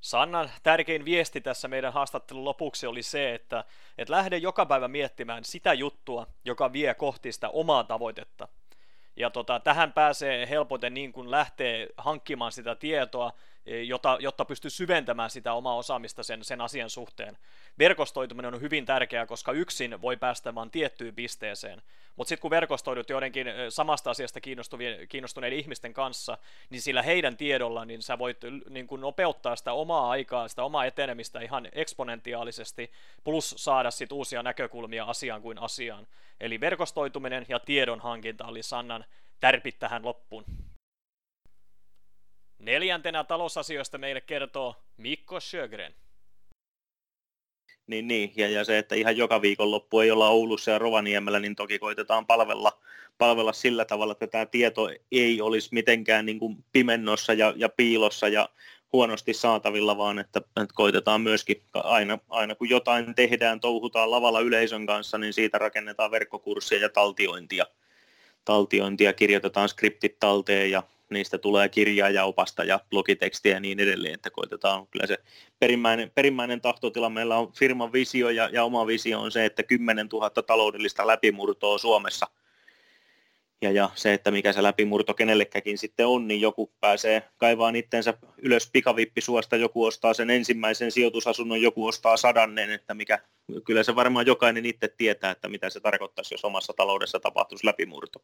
[0.01, 3.63] Sannan tärkein viesti tässä meidän haastattelun lopuksi oli se, että,
[3.97, 8.47] että lähde joka päivä miettimään sitä juttua, joka vie kohti sitä omaa tavoitetta.
[9.15, 13.31] Ja tota, tähän pääsee helpoten niin kuin lähtee hankkimaan sitä tietoa,
[13.65, 17.37] jota, jotta pystyy syventämään sitä omaa osaamista sen, sen asian suhteen.
[17.79, 21.81] Verkostoituminen on hyvin tärkeää, koska yksin voi päästä vain tiettyyn pisteeseen.
[22.15, 24.39] Mutta sitten kun verkostoidut joidenkin samasta asiasta
[25.09, 26.37] kiinnostuneiden ihmisten kanssa,
[26.69, 28.37] niin sillä heidän tiedolla niin sä voit
[28.69, 32.91] niin kun nopeuttaa sitä omaa aikaa, sitä omaa etenemistä ihan eksponentiaalisesti,
[33.23, 36.07] plus saada sit uusia näkökulmia asiaan kuin asiaan.
[36.39, 39.05] Eli verkostoituminen ja tiedon hankinta oli Sannan
[39.39, 40.45] tärpit tähän loppuun.
[42.59, 45.93] Neljäntenä talousasioista meille kertoo Mikko Sjögren.
[47.87, 48.33] Niin, niin.
[48.35, 52.25] Ja, ja se, että ihan joka viikonloppu ei olla Oulussa ja Rovaniemellä, niin toki koitetaan
[52.25, 52.79] palvella,
[53.17, 58.27] palvella sillä tavalla, että tämä tieto ei olisi mitenkään niin kuin pimennossa ja, ja piilossa
[58.27, 58.49] ja
[58.93, 64.85] huonosti saatavilla, vaan että, että koitetaan myöskin aina, aina kun jotain tehdään, touhutaan lavalla yleisön
[64.85, 67.65] kanssa, niin siitä rakennetaan verkkokurssia ja taltiointia.
[68.45, 74.13] Taltiointia, kirjoitetaan skriptit talteen ja niistä tulee kirjaa ja opasta ja blogitekstiä ja niin edelleen,
[74.13, 75.17] että koitetaan kyllä se
[75.59, 77.09] perimmäinen, perimmäinen tahtotila.
[77.09, 81.77] Meillä on firman visio ja, ja oma visio on se, että 10 000 taloudellista läpimurtoa
[81.77, 82.27] Suomessa.
[83.61, 88.13] Ja, ja se, että mikä se läpimurto kenellekäkin sitten on, niin joku pääsee kaivaan itsensä
[88.37, 93.19] ylös pikavippisuosta, joku ostaa sen ensimmäisen sijoitusasunnon, joku ostaa sadannen, että mikä,
[93.65, 98.23] kyllä se varmaan jokainen itse tietää, että mitä se tarkoittaisi, jos omassa taloudessa tapahtuisi läpimurto.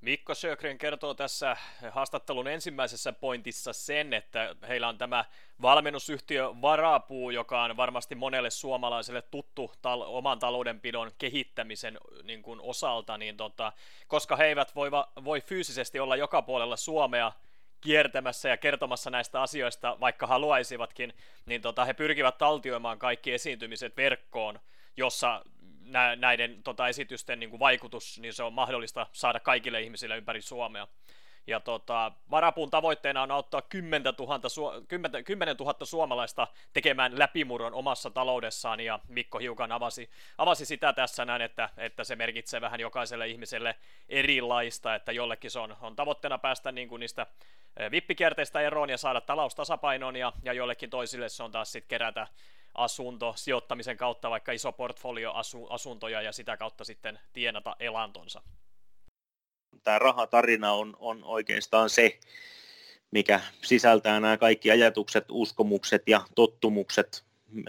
[0.00, 1.56] Mikko Sjögren kertoo tässä
[1.90, 5.24] haastattelun ensimmäisessä pointissa sen, että heillä on tämä
[5.62, 13.18] valmennusyhtiö Varapuu, joka on varmasti monelle suomalaiselle tuttu tal- oman taloudenpidon kehittämisen niin kuin osalta,
[13.18, 13.72] niin tota,
[14.08, 14.90] koska he eivät voi,
[15.24, 17.32] voi fyysisesti olla joka puolella Suomea
[17.80, 21.14] kiertämässä ja kertomassa näistä asioista, vaikka haluaisivatkin,
[21.46, 24.60] niin tota, he pyrkivät taltioimaan kaikki esiintymiset verkkoon,
[24.96, 25.44] jossa
[26.16, 30.88] näiden tota, esitysten niin kuin vaikutus, niin se on mahdollista saada kaikille ihmisille ympäri Suomea.
[31.46, 38.10] Ja tota, varapuun tavoitteena on auttaa 10 000, 10, 10 000 suomalaista tekemään läpimurron omassa
[38.10, 43.28] taloudessaan, ja Mikko hiukan avasi, avasi sitä tässä näin, että, että se merkitsee vähän jokaiselle
[43.28, 43.74] ihmiselle
[44.08, 47.26] erilaista, että jollekin se on, on tavoitteena päästä niin kuin niistä
[47.90, 52.26] vippikierteistä eroon ja saada talous tasapainoon, ja, ja jollekin toisille se on taas sitten kerätä
[52.84, 58.42] asunto sijoittamisen kautta vaikka iso portfolio asu, asuntoja ja sitä kautta sitten tienata elantonsa.
[59.84, 62.18] Tämä rahatarina on, on oikeastaan se,
[63.10, 67.24] mikä sisältää nämä kaikki ajatukset, uskomukset ja tottumukset,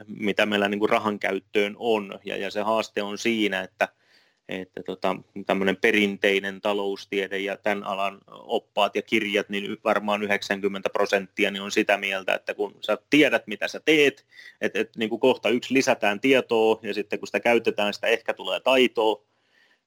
[0.08, 2.20] mitä meillä niin kuin rahan käyttöön on.
[2.26, 3.88] Ja, ja se haaste on siinä, että–
[4.50, 11.52] että tota, tämmöinen perinteinen taloustiede ja tämän alan oppaat ja kirjat, niin varmaan 90 prosenttia
[11.52, 14.26] niin on sitä mieltä, että kun sä tiedät, mitä sä teet,
[14.62, 18.34] että, että niin kuin kohta yksi lisätään tietoa ja sitten kun sitä käytetään, sitä ehkä
[18.34, 19.22] tulee taitoa,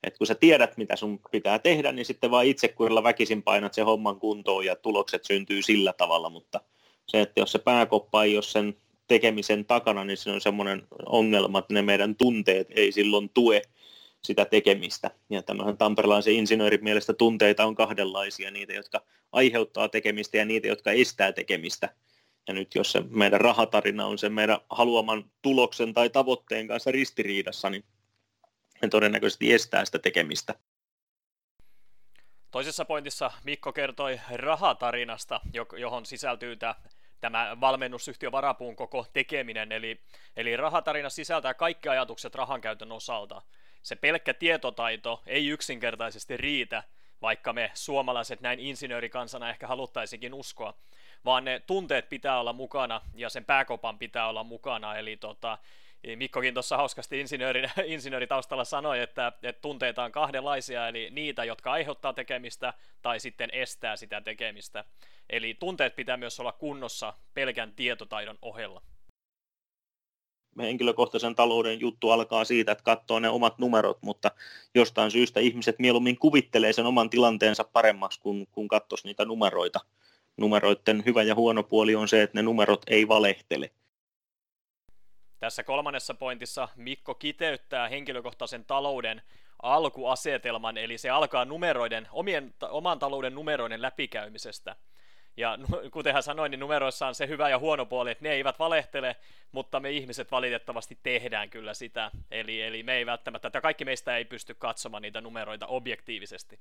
[0.03, 3.75] että kun sä tiedät, mitä sun pitää tehdä, niin sitten vaan itse kurilla väkisin painat
[3.75, 6.61] sen homman kuntoon ja tulokset syntyy sillä tavalla, mutta
[7.07, 8.77] se, että jos se pääkoppa ei ole sen
[9.09, 13.63] tekemisen takana, niin se on semmoinen ongelma, että ne meidän tunteet ei silloin tue
[14.25, 15.11] sitä tekemistä.
[15.31, 19.01] Ja tämmöisen tamperelaisen insinöörin mielestä tunteita on kahdenlaisia, niitä, jotka
[19.33, 21.95] aiheuttaa tekemistä ja niitä, jotka estää tekemistä.
[22.49, 27.71] Ja nyt jos se meidän rahatarina on sen meidän haluaman tuloksen tai tavoitteen kanssa ristiriidassa,
[27.71, 27.85] niin
[28.83, 30.55] ne todennäköisesti estää sitä tekemistä.
[32.51, 35.41] Toisessa pointissa Mikko kertoi rahatarinasta,
[35.79, 36.75] johon sisältyy tämä,
[37.21, 40.01] tämä valmennusyhtiö varapuun koko tekeminen, eli,
[40.37, 43.43] eli rahatarina sisältää kaikki ajatukset rahankäytön osalta.
[43.85, 46.83] Se pelkkä tietotaito ei yksinkertaisesti riitä,
[47.23, 50.75] vaikka me suomalaiset näin insinöörikansana ehkä haluttaisikin uskoa,
[51.25, 55.59] vaan ne tunteet pitää olla mukana ja sen pääkopan pitää olla mukana, eli tota,
[56.17, 62.13] Mikkokin tuossa hauskasti insinöörin, insinööritaustalla sanoi, että, että tunteita on kahdenlaisia, eli niitä, jotka aiheuttaa
[62.13, 64.85] tekemistä tai sitten estää sitä tekemistä.
[65.31, 68.83] Eli tunteet pitää myös olla kunnossa pelkän tietotaidon ohella.
[70.59, 74.31] Henkilökohtaisen talouden juttu alkaa siitä, että katsoo ne omat numerot, mutta
[74.75, 79.81] jostain syystä ihmiset mieluummin kuvittelee sen oman tilanteensa paremmaksi, kun, kun katsoisi niitä numeroita.
[80.37, 83.71] Numeroiden hyvä ja huono puoli on se, että ne numerot ei valehtele
[85.45, 89.23] tässä kolmannessa pointissa Mikko kiteyttää henkilökohtaisen talouden
[89.63, 94.77] alkuasetelman, eli se alkaa numeroiden, omien, oman talouden numeroiden läpikäymisestä.
[95.37, 95.59] Ja
[95.91, 99.17] kuten hän sanoi, niin numeroissa on se hyvä ja huono puoli, että ne eivät valehtele,
[99.53, 102.11] mutta me ihmiset valitettavasti tehdään kyllä sitä.
[102.31, 106.59] Eli, eli me ei välttämättä, että kaikki meistä ei pysty katsomaan niitä numeroita objektiivisesti.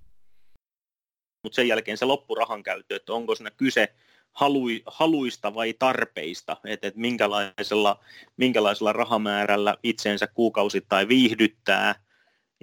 [1.43, 3.93] Mutta sen jälkeen se loppurahan käyttö, että onko siinä kyse
[4.31, 7.99] halui, haluista vai tarpeista, että et minkälaisella,
[8.37, 11.95] minkälaisella rahamäärällä itseensä kuukausittain viihdyttää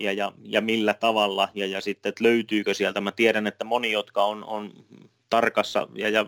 [0.01, 3.01] ja, ja, ja millä tavalla ja, ja sitten, että löytyykö sieltä.
[3.01, 4.73] Mä tiedän, että moni, jotka on, on
[5.31, 6.27] tarkassa ja, ja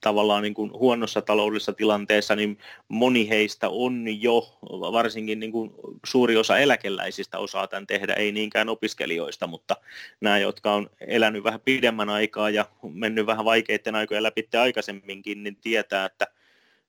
[0.00, 4.58] tavallaan niin kuin huonossa taloudellisessa tilanteessa, niin moni heistä on jo,
[4.92, 5.70] varsinkin niin kuin
[6.06, 9.76] suuri osa eläkeläisistä osaa tämän tehdä, ei niinkään opiskelijoista, mutta
[10.20, 15.56] nämä, jotka on elänyt vähän pidemmän aikaa ja mennyt vähän vaikeiden aikojen läpi aikaisemminkin, niin
[15.56, 16.26] tietää, että,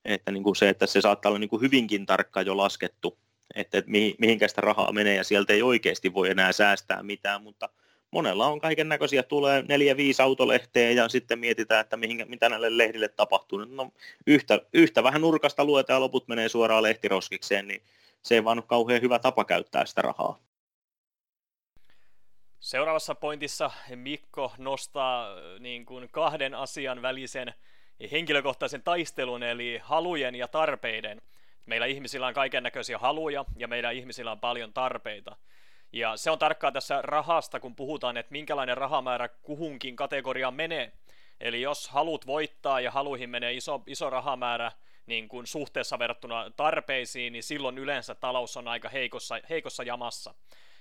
[0.04, 3.18] että niin kuin se, että se saattaa olla niin kuin hyvinkin tarkka jo laskettu,
[3.54, 7.68] että, että mihinkä sitä rahaa menee ja sieltä ei oikeasti voi enää säästää mitään, mutta
[8.12, 12.78] monella on kaiken näköisiä, tulee neljä, viisi autolehteä ja sitten mietitään, että mihin, mitä näille
[12.78, 13.58] lehdille tapahtuu.
[13.58, 13.92] No,
[14.26, 17.82] yhtä, yhtä vähän nurkasta luetaan ja loput menee suoraan lehtiroskikseen, niin
[18.22, 20.38] se ei vaan ole kauhean hyvä tapa käyttää sitä rahaa.
[22.60, 27.54] Seuraavassa pointissa Mikko nostaa niin kuin kahden asian välisen
[28.12, 31.22] henkilökohtaisen taistelun, eli halujen ja tarpeiden.
[31.66, 35.36] Meillä ihmisillä on kaiken näköisiä haluja ja meillä ihmisillä on paljon tarpeita.
[35.92, 40.92] Ja se on tarkkaa tässä rahasta, kun puhutaan, että minkälainen rahamäärä kuhunkin kategoriaan menee.
[41.40, 44.72] Eli jos haluat voittaa ja haluihin menee iso, iso rahamäärä
[45.06, 50.34] niin kuin suhteessa verrattuna tarpeisiin, niin silloin yleensä talous on aika heikossa, heikossa jamassa.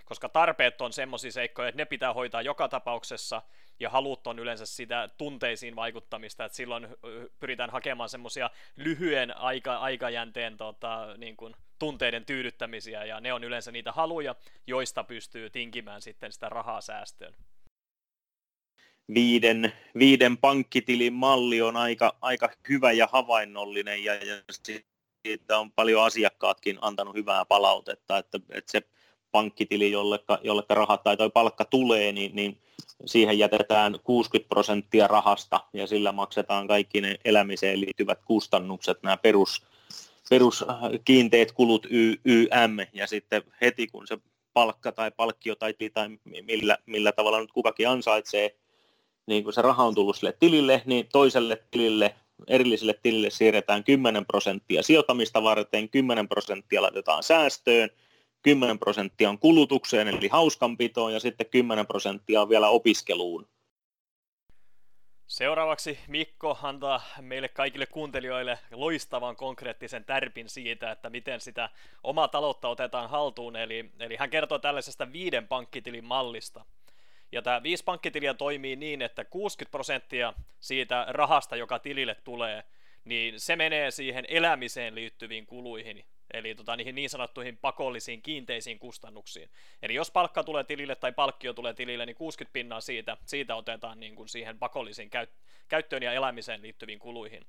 [0.05, 3.41] Koska tarpeet on semmoisia seikkoja, että ne pitää hoitaa joka tapauksessa,
[3.79, 6.87] ja halut on yleensä sitä tunteisiin vaikuttamista, että silloin
[7.39, 13.71] pyritään hakemaan semmoisia lyhyen aika, aikajänteen tota, niin kuin tunteiden tyydyttämisiä, ja ne on yleensä
[13.71, 14.35] niitä haluja,
[14.67, 17.33] joista pystyy tinkimään sitten sitä rahaa säästöön.
[19.13, 24.35] Viiden, viiden pankkitilin malli on aika, aika hyvä ja havainnollinen, ja, ja
[25.25, 28.81] siitä on paljon asiakkaatkin antanut hyvää palautetta, että, että se
[29.31, 32.61] pankkitili, jolle, jolle rahat tai toi palkka tulee, niin, niin
[33.05, 39.70] siihen jätetään 60 prosenttia rahasta ja sillä maksetaan kaikki ne elämiseen liittyvät kustannukset, nämä perus,
[40.31, 44.17] peruskiinteet kulut y, YM ja sitten heti kun se
[44.53, 46.09] palkka tai palkkio tai, tai
[46.43, 48.55] millä, millä tavalla nyt kukakin ansaitsee,
[49.25, 52.15] niin kun se raha on tullut sille tilille, niin toiselle tilille,
[52.47, 57.89] erilliselle tilille siirretään 10 prosenttia sijoittamista varten, 10 prosenttia laitetaan säästöön
[58.41, 63.47] 10 prosenttia on kulutukseen eli hauskanpitoon ja sitten 10 prosenttia on vielä opiskeluun.
[65.31, 71.69] Seuraavaksi Mikko antaa meille kaikille kuuntelijoille loistavan konkreettisen tärpin siitä, että miten sitä
[72.03, 73.55] omaa taloutta otetaan haltuun.
[73.55, 76.65] Eli, eli hän kertoo tällaisesta viiden pankkitilin mallista.
[77.31, 82.63] Ja tämä viisi pankkitiliä toimii niin, että 60 prosenttia siitä rahasta, joka tilille tulee,
[83.05, 89.49] niin se menee siihen elämiseen liittyviin kuluihin eli tota, niihin niin sanottuihin pakollisiin kiinteisiin kustannuksiin.
[89.81, 93.99] Eli jos palkka tulee tilille tai palkkio tulee tilille, niin 60 pinnaa siitä, siitä otetaan
[93.99, 97.45] niin kuin siihen pakollisiin käyt- käyttöön ja elämiseen liittyviin kuluihin.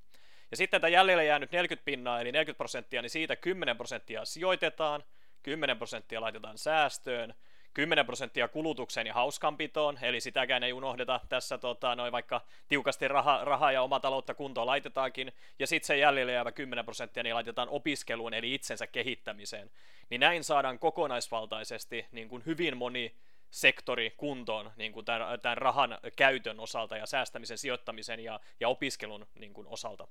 [0.51, 5.03] Ja sitten tämä jäljelle jäänyt 40 pinnaa, eli 40 prosenttia, niin siitä 10 prosenttia sijoitetaan,
[5.43, 7.33] 10 prosenttia laitetaan säästöön,
[7.73, 13.45] 10 prosenttia kulutukseen ja hauskanpitoon, eli sitäkään ei unohdeta tässä, tota, noin vaikka tiukasti raha,
[13.45, 17.69] rahaa ja oma taloutta kuntoon laitetaankin, ja sitten se jäljelle jäävä 10 prosenttia niin laitetaan
[17.69, 19.71] opiskeluun, eli itsensä kehittämiseen.
[20.09, 23.15] Niin näin saadaan kokonaisvaltaisesti niin kuin hyvin moni
[23.51, 29.27] sektori kuntoon niin kuin tämän, tämän rahan käytön osalta ja säästämisen, sijoittamisen ja, ja opiskelun
[29.35, 30.07] niin kuin osalta.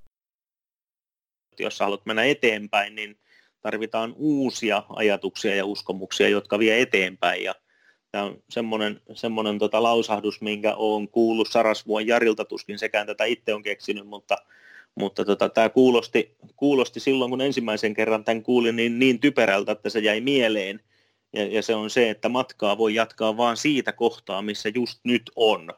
[1.59, 3.19] Jos haluat mennä eteenpäin, niin
[3.63, 7.43] tarvitaan uusia ajatuksia ja uskomuksia, jotka vie eteenpäin.
[7.43, 7.55] Ja
[8.11, 13.53] tämä on semmoinen, semmoinen tota lausahdus, minkä olen kuullut Sarasvuon Jarilta, tuskin sekään tätä itse
[13.53, 14.37] on keksinyt, mutta,
[14.95, 19.89] mutta tota, tämä kuulosti, kuulosti silloin, kun ensimmäisen kerran tämän kuulin, niin, niin typerältä, että
[19.89, 20.79] se jäi mieleen.
[21.33, 25.31] Ja, ja se on se, että matkaa voi jatkaa vain siitä kohtaa, missä just nyt
[25.35, 25.73] on.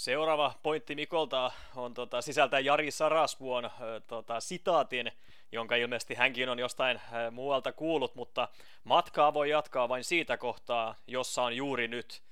[0.00, 3.70] Seuraava pointti Mikolta on tota, sisältää Jari Sarasvuon
[4.06, 5.12] tota, sitaatin,
[5.52, 8.48] jonka ilmeisesti hänkin on jostain muualta kuullut, mutta
[8.84, 12.22] matkaa voi jatkaa vain siitä kohtaa, jossa on juuri nyt.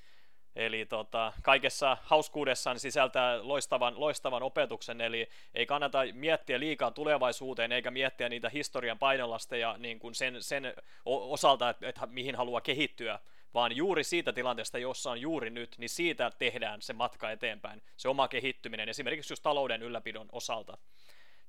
[0.57, 7.91] Eli tota, kaikessa hauskuudessaan sisältää loistavan, loistavan opetuksen, eli ei kannata miettiä liikaa tulevaisuuteen eikä
[7.91, 13.19] miettiä niitä historian painolasteja niin kuin sen, sen osalta, että, että mihin haluaa kehittyä,
[13.55, 18.09] vaan juuri siitä tilanteesta, jossa on juuri nyt, niin siitä tehdään se matka eteenpäin, se
[18.09, 20.79] oma kehittyminen, esimerkiksi just talouden ylläpidon osalta.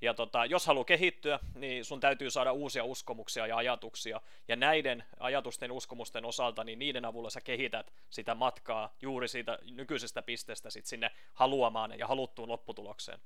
[0.01, 4.21] Ja tota, jos haluaa kehittyä, niin sun täytyy saada uusia uskomuksia ja ajatuksia.
[4.47, 10.21] Ja näiden ajatusten uskomusten osalta, niin niiden avulla sä kehität sitä matkaa juuri siitä nykyisestä
[10.21, 13.19] pisteestä sit sinne haluamaan ja haluttuun lopputulokseen.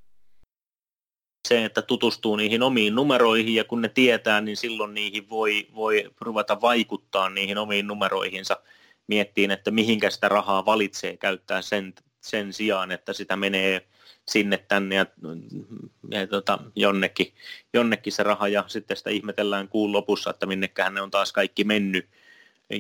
[1.48, 6.12] Se, että tutustuu niihin omiin numeroihin ja kun ne tietää, niin silloin niihin voi, voi
[6.22, 8.58] ruveta vaikuttaa niihin omiin numeroihinsa.
[9.08, 13.88] Miettiin, että mihinkä sitä rahaa valitsee käyttää sen, sen sijaan, että sitä menee
[14.28, 15.06] sinne tänne ja,
[16.12, 17.34] ja tota, jonnekin,
[17.74, 21.64] jonnekin se raha ja sitten sitä ihmetellään kuun lopussa, että minnekähän ne on taas kaikki
[21.64, 22.08] mennyt.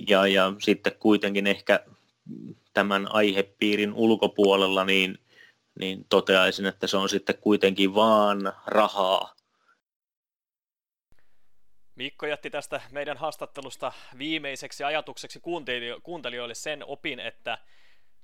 [0.08, 1.80] Ja, ja sitten kuitenkin ehkä
[2.74, 5.20] tämän aihepiirin ulkopuolella niin,
[5.80, 9.34] niin toteaisin, että se on sitten kuitenkin vaan rahaa.
[11.96, 15.40] Mikko jätti tästä meidän haastattelusta viimeiseksi ajatukseksi
[16.04, 17.58] kuuntelijoille sen opin, että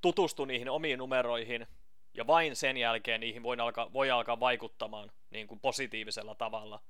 [0.02, 1.68] tutustu niihin omiin numeroihin,
[2.14, 6.82] ja vain sen jälkeen niihin voi alkaa, voi alkaa vaikuttamaan niin kuin positiivisella tavalla.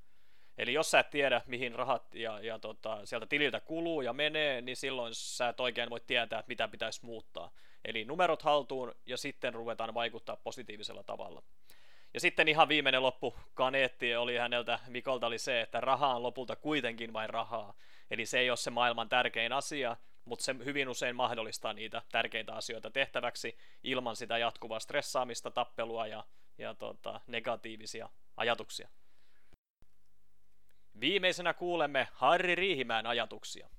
[0.58, 4.62] Eli jos sä et tiedä, mihin rahat ja, ja tota, sieltä tililtä kuluu ja menee,
[4.62, 7.52] niin silloin sä et oikein voi tietää, että mitä pitäisi muuttaa.
[7.86, 11.44] Eli numerot haltuun ja sitten ruvetaan vaikuttaa positiivisella tavalla.
[12.14, 16.56] Ja sitten ihan viimeinen loppu kaneetti oli häneltä, Mikolta oli se, että raha on lopulta
[16.56, 17.74] kuitenkin vain rahaa.
[18.12, 22.54] Eli se ei ole se maailman tärkein asia, mutta se hyvin usein mahdollistaa niitä tärkeitä
[22.54, 26.24] asioita tehtäväksi ilman sitä jatkuvaa stressaamista, tappelua ja,
[26.58, 28.90] ja tota, negatiivisia ajatuksia.
[31.00, 33.70] Viimeisenä kuulemme Harri Riihimään ajatuksia.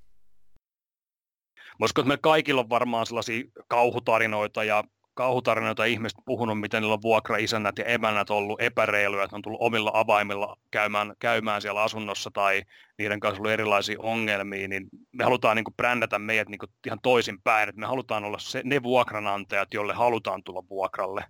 [1.83, 4.85] Uskon, että me kaikilla on varmaan sellaisia kauhutarinoita ja
[5.15, 9.91] kauhutarinoita ihmiset puhunut, miten niillä on vuokraisännät ja emännät ollut epäreiluja, että on tullut omilla
[9.95, 12.63] avaimilla käymään, käymään siellä asunnossa tai
[12.99, 16.99] niiden kanssa ollut erilaisia ongelmia, niin me halutaan niin kuin brändätä meidät niin kuin ihan
[17.03, 21.25] toisinpäin, että me halutaan olla se, ne vuokranantajat, jolle halutaan tulla vuokralle.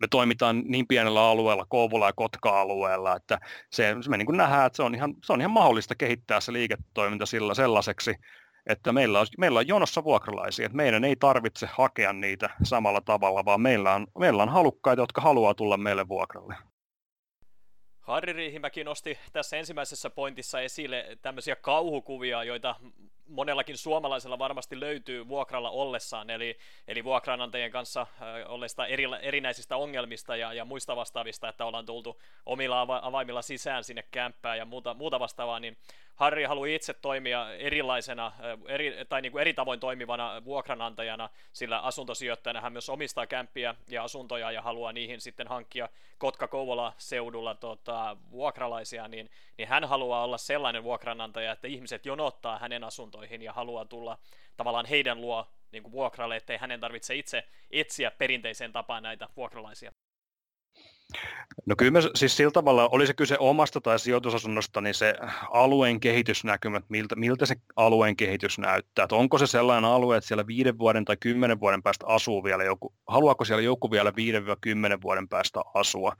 [0.00, 3.38] Me toimitaan niin pienellä alueella, Kouvola- ja Kotka-alueella, että
[3.70, 6.52] se, me niin kuin nähdään, että se on, ihan, se on ihan mahdollista kehittää se
[6.52, 8.14] liiketoiminta sillä sellaiseksi,
[8.66, 13.44] että meillä on, meillä on jonossa vuokralaisia, että meidän ei tarvitse hakea niitä samalla tavalla,
[13.44, 16.54] vaan meillä on, meillä on halukkaita, jotka haluaa tulla meille vuokralle.
[18.00, 22.76] Harri Riihimäki nosti tässä ensimmäisessä pointissa esille tämmöisiä kauhukuvia, joita
[23.32, 26.58] monellakin suomalaisella varmasti löytyy vuokralla ollessaan, eli,
[26.88, 28.08] eli vuokranantajien kanssa äh,
[28.48, 34.04] ollesta eri, erinäisistä ongelmista ja, ja muista vastaavista, että ollaan tultu omilla avaimilla sisään sinne
[34.10, 35.76] kämppään ja muuta, muuta vastaavaa, niin
[36.14, 38.32] Harri haluaa itse toimia erilaisena
[38.68, 44.04] eri, tai niin kuin eri tavoin toimivana vuokranantajana, sillä asuntosijoittajana hän myös omistaa kämppiä ja
[44.04, 50.84] asuntoja ja haluaa niihin sitten hankkia Kotka-Kouvola-seudulla tota, vuokralaisia, niin, niin hän haluaa olla sellainen
[50.84, 54.18] vuokranantaja, että ihmiset jonottaa hänen asuntoihin ja haluaa tulla
[54.56, 59.92] tavallaan heidän luo niin kuin vuokralle, ettei hänen tarvitse itse etsiä perinteiseen tapaan näitä vuokralaisia.
[61.66, 65.14] No kyllä me, siis sillä tavalla, oli se kyse omasta tai sijoitusasunnosta, niin se
[65.50, 69.02] alueen kehitysnäkymät, miltä, miltä se alueen kehitys näyttää.
[69.02, 72.64] Että onko se sellainen alue, että siellä viiden vuoden tai kymmenen vuoden päästä asuu vielä
[72.64, 76.16] joku, haluaako siellä joku vielä viiden vai kymmenen vuoden päästä asua.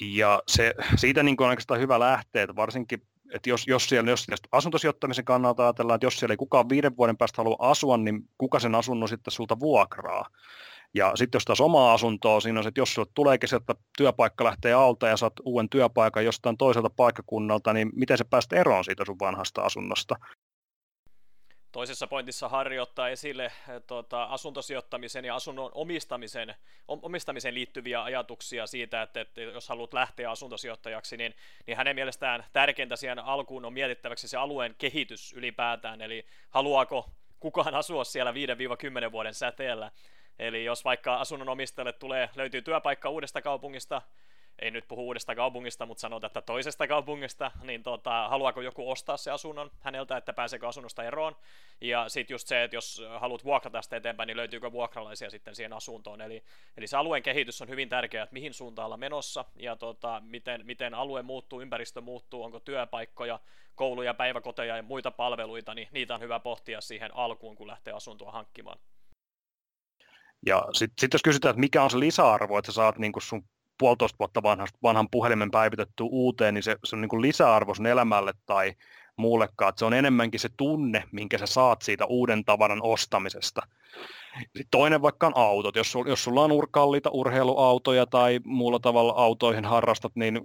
[0.00, 3.02] Ja se, siitä niin on oikeastaan hyvä lähteä, että varsinkin
[3.34, 7.16] että jos, jos siellä jos asuntosijoittamisen kannalta ajatellaan, että jos siellä ei kukaan viiden vuoden
[7.16, 10.28] päästä halua asua, niin kuka sen asunnon sitten sulta vuokraa?
[10.94, 14.44] Ja sitten jos taas omaa asuntoa, siinä on se, että jos sinulle tuleekin sieltä työpaikka
[14.44, 19.04] lähtee alta ja saat uuden työpaikan jostain toiselta paikkakunnalta, niin miten se päästä eroon siitä
[19.04, 20.16] sun vanhasta asunnosta?
[21.72, 23.52] Toisessa pointissa Harri ottaa esille
[23.86, 26.54] tuota, asuntosijoittamisen ja asunnon omistamisen,
[26.88, 31.34] omistamisen liittyviä ajatuksia siitä, että, että jos haluat lähteä asuntosijoittajaksi, niin,
[31.66, 37.10] niin hänen mielestään tärkeintä siihen alkuun on mietittäväksi se alueen kehitys ylipäätään, eli haluaako
[37.40, 38.32] kukaan asua siellä
[39.08, 39.90] 5-10 vuoden säteellä,
[40.38, 44.02] Eli jos vaikka asunnon omistajalle tulee, löytyy työpaikka uudesta kaupungista,
[44.58, 49.16] ei nyt puhu uudesta kaupungista, mutta sanoo että toisesta kaupungista, niin tota, haluaako joku ostaa
[49.16, 51.36] se asunnon häneltä, että pääseekö asunnosta eroon.
[51.80, 55.72] Ja sitten just se, että jos haluat vuokrata sitä eteenpäin, niin löytyykö vuokralaisia sitten siihen
[55.72, 56.20] asuntoon.
[56.20, 56.42] Eli,
[56.76, 60.66] eli se alueen kehitys on hyvin tärkeää, että mihin suuntaan ollaan menossa ja tota, miten,
[60.66, 63.40] miten alue muuttuu, ympäristö muuttuu, onko työpaikkoja,
[63.74, 68.32] kouluja, päiväkoteja ja muita palveluita, niin niitä on hyvä pohtia siihen alkuun, kun lähtee asuntoa
[68.32, 68.78] hankkimaan.
[70.46, 73.42] Ja sitten sit jos kysytään, että mikä on se lisäarvo, että sä saat niin sun
[73.78, 77.86] puolitoista vuotta vanhan, vanhan puhelimen päivitetty uuteen, niin se, se on niin kuin lisäarvo sun
[77.86, 78.72] elämälle tai
[79.16, 79.68] muullekaan.
[79.68, 83.60] Että se on enemmänkin se tunne, minkä sä saat siitä uuden tavaran ostamisesta.
[84.38, 85.76] Sitten toinen vaikka on autot.
[85.76, 90.40] Jos, jos sulla on kalliita urheiluautoja tai muulla tavalla autoihin harrastat, niin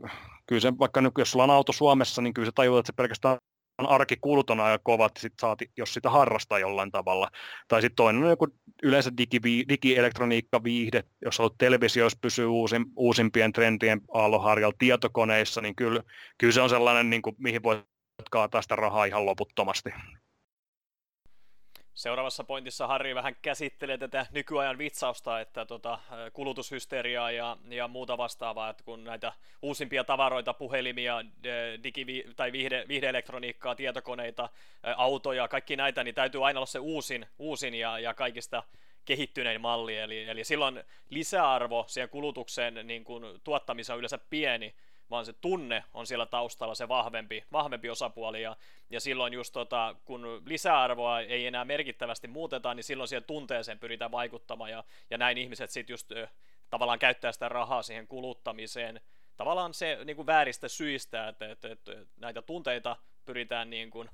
[0.46, 2.96] kyllä se, vaikka nyt, jos sulla on auto Suomessa, niin kyllä se tajuat, että se
[2.96, 3.38] pelkästään
[3.86, 7.30] arkikulut on aika kovat, sit saat, jos sitä harrastaa jollain tavalla.
[7.68, 8.48] Tai sitten toinen on joku
[8.84, 16.04] yleensä digi, digielektroniikka, viihde, jos haluat televisioissa pysyä uusin, uusimpien trendien aalloharjalla tietokoneissa, niin kyllä,
[16.38, 17.86] kyllä se on sellainen, niin kuin, mihin voit
[18.32, 19.90] kaataa sitä rahaa ihan loputtomasti.
[21.94, 26.00] Seuraavassa pointissa Harri vähän käsittelee tätä nykyajan vitsausta, että tota,
[26.34, 31.26] kulutushysteriaa ja, ja muuta vastaavaa, että kun näitä uusimpia tavaroita, puhelimia,
[31.84, 34.50] digi- tai viihde, viihdeelektroniikkaa, tietokoneita,
[34.98, 38.64] autoja, kaikki näitä, niin täytyy aina olla se uusin, uusin ja, ja kaikista
[39.06, 44.76] kehittynein malli, eli, eli silloin lisäarvo siihen kulutuksen niin kuin, tuottamiseen on yleensä pieni,
[45.10, 48.56] vaan se tunne on siellä taustalla se vahvempi, vahvempi osapuoli, ja,
[48.90, 54.12] ja silloin just tota, kun lisäarvoa ei enää merkittävästi muuteta, niin silloin siihen tunteeseen pyritään
[54.12, 56.12] vaikuttamaan, ja, ja näin ihmiset sitten just
[56.70, 59.02] tavallaan käyttää sitä rahaa siihen kuluttamiseen,
[59.38, 62.96] tavallaan se niin kuin vääristä syistä, että, että, että näitä tunteita
[63.26, 64.10] pyritään niin kuin,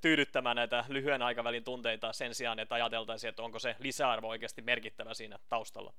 [0.00, 5.14] tyydyttämään näitä lyhyen aikavälin tunteita sen sijaan, että ajateltaisiin, että onko se lisäarvo oikeasti merkittävä
[5.14, 5.94] siinä taustalla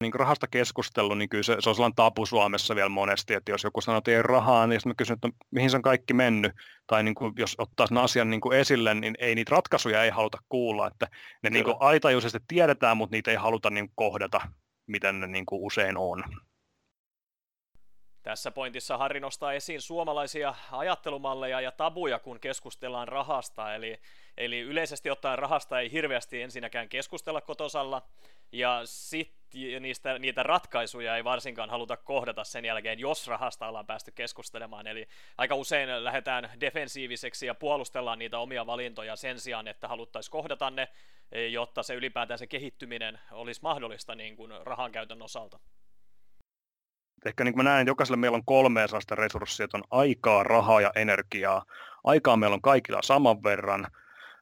[0.00, 3.64] niin rahasta keskustellut, niin kyllä se, se on sellainen tapu Suomessa vielä monesti, että jos
[3.64, 6.52] joku sanoo, että ei rahaa, niin sitten mä kysyn, että mihin se on kaikki mennyt,
[6.86, 10.10] tai niin kuin, jos ottaa sen asian niin kuin esille, niin ei niitä ratkaisuja ei
[10.10, 11.08] haluta kuulla, että
[11.42, 14.40] ne niin kuin aitajuisesti tiedetään, mutta niitä ei haluta niin kuin kohdata,
[14.86, 16.24] miten ne niin kuin usein on.
[18.24, 23.74] Tässä pointissa Harri nostaa esiin suomalaisia ajattelumalleja ja tabuja, kun keskustellaan rahasta.
[23.74, 24.00] Eli,
[24.36, 28.02] eli yleisesti ottaen rahasta ei hirveästi ensinnäkään keskustella kotosalla,
[28.54, 34.12] ja sitten niistä, niitä ratkaisuja ei varsinkaan haluta kohdata sen jälkeen, jos rahasta ollaan päästy
[34.12, 34.86] keskustelemaan.
[34.86, 40.70] Eli aika usein lähdetään defensiiviseksi ja puolustellaan niitä omia valintoja sen sijaan, että haluttaisiin kohdata
[40.70, 40.88] ne,
[41.50, 45.58] jotta se ylipäätään se kehittyminen olisi mahdollista niin kuin rahan käytön osalta
[47.24, 50.80] ehkä niin kuin mä näen, jokaisella meillä on kolme sellaista resurssia, että on aikaa, rahaa
[50.80, 51.64] ja energiaa.
[52.04, 53.86] Aikaa meillä on kaikilla saman verran,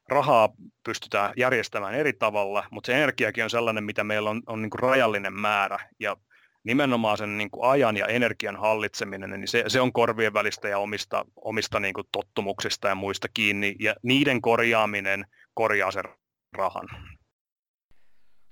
[0.08, 0.48] rahaa
[0.84, 4.80] pystytään järjestämään eri tavalla, mutta se energiakin on sellainen, mitä meillä on, on niin kuin
[4.80, 6.16] rajallinen määrä, ja
[6.64, 10.78] nimenomaan sen niin kuin ajan ja energian hallitseminen, niin se, se on korvien välistä ja
[10.78, 16.04] omista, omista niin kuin tottumuksista ja muista kiinni, ja niiden korjaaminen korjaa sen
[16.52, 16.88] rahan.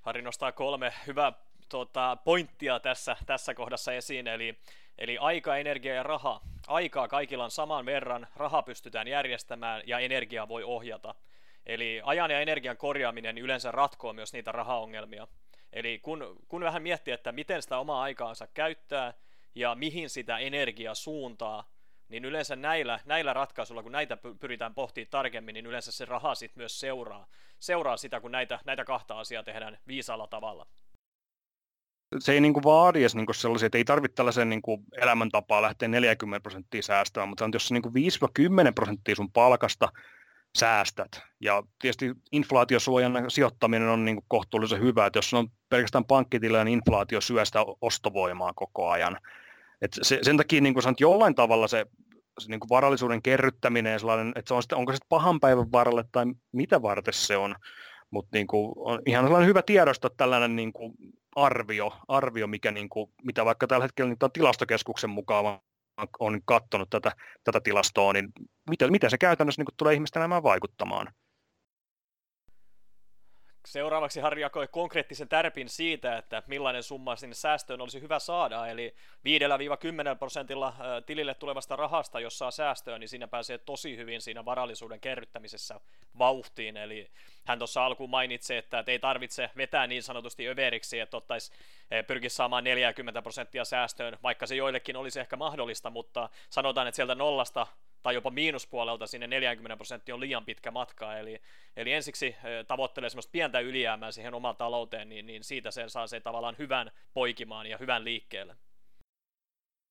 [0.01, 1.33] Harri nostaa kolme hyvää
[1.69, 4.59] tota, pointtia tässä, tässä kohdassa esiin, eli,
[4.99, 6.41] eli aika, energia ja raha.
[6.67, 11.15] Aikaa kaikilla on saman verran, raha pystytään järjestämään ja energiaa voi ohjata.
[11.71, 15.29] Eli ajan ja energian korjaaminen yleensä ratkoo myös niitä rahaongelmia.
[15.73, 19.15] Eli kun, kun vähän miettii, että miten sitä omaa aikaansa käyttää
[19.55, 21.71] ja mihin sitä energiaa suuntaa,
[22.09, 26.61] niin yleensä näillä, näillä ratkaisuilla, kun näitä pyritään pohtimaan tarkemmin, niin yleensä se raha sitten
[26.61, 27.27] myös seuraa,
[27.59, 30.67] seuraa sitä, kun näitä, näitä kahta asiaa tehdään viisaalla tavalla
[32.19, 34.63] se ei niin kuin vaadi edes niin kuin sellaisia, että ei tarvitse tällaisen niin
[34.97, 37.95] elämäntapaa lähteä 40 prosenttia säästämään, mutta jos se niin kuin
[38.71, 39.89] 5-10 prosenttia sun palkasta
[40.59, 41.23] säästät.
[41.41, 46.79] Ja tietysti inflaatiosuojan sijoittaminen on niin kuin kohtuullisen hyvä, että jos on pelkästään pankkitilillä, niin
[46.79, 49.19] inflaatio syö sitä ostovoimaa koko ajan.
[49.83, 51.87] Et se, sen takia niin kuin sanot, jollain tavalla se,
[52.39, 56.05] se niin kuin varallisuuden kerryttäminen, sellainen, että se on sitten, onko se pahan päivän varalle
[56.13, 57.55] tai mitä varten se on,
[58.11, 58.47] mutta niin
[58.77, 60.93] on ihan sellainen hyvä tiedostaa tällainen niin kuin
[61.37, 65.61] arvio, arvio mikä niin kuin, mitä vaikka tällä hetkellä niin tilastokeskuksen mukaan
[66.21, 67.13] on katsonut tätä,
[67.45, 68.29] tätä tilastoa, niin
[68.71, 71.07] miten, miten se käytännössä niin tulee ihmisten elämään vaikuttamaan?
[73.67, 78.95] Seuraavaksi Harri jakoi konkreettisen tärpin siitä, että millainen summa sinne säästöön olisi hyvä saada, eli
[80.15, 80.75] 5-10 prosentilla
[81.07, 85.81] tilille tulevasta rahasta, jos saa säästöä, niin siinä pääsee tosi hyvin siinä varallisuuden kerryttämisessä
[86.19, 87.11] vauhtiin, eli
[87.45, 91.53] hän tuossa alkuun mainitsi, että ei tarvitse vetää niin sanotusti överiksi, että ottaisi,
[92.07, 97.15] pyrkisi saamaan 40 prosenttia säästöön, vaikka se joillekin olisi ehkä mahdollista, mutta sanotaan, että sieltä
[97.15, 97.67] nollasta
[98.03, 101.41] tai jopa miinuspuolelta sinne 40 prosenttia on liian pitkä matka, eli,
[101.77, 102.37] eli ensiksi
[102.69, 106.91] tavoittelee semmoista pientä ylijäämää siihen omaan talouteen, niin, niin siitä se saa se tavallaan hyvän
[107.15, 108.57] poikimaan ja hyvän liikkeelle.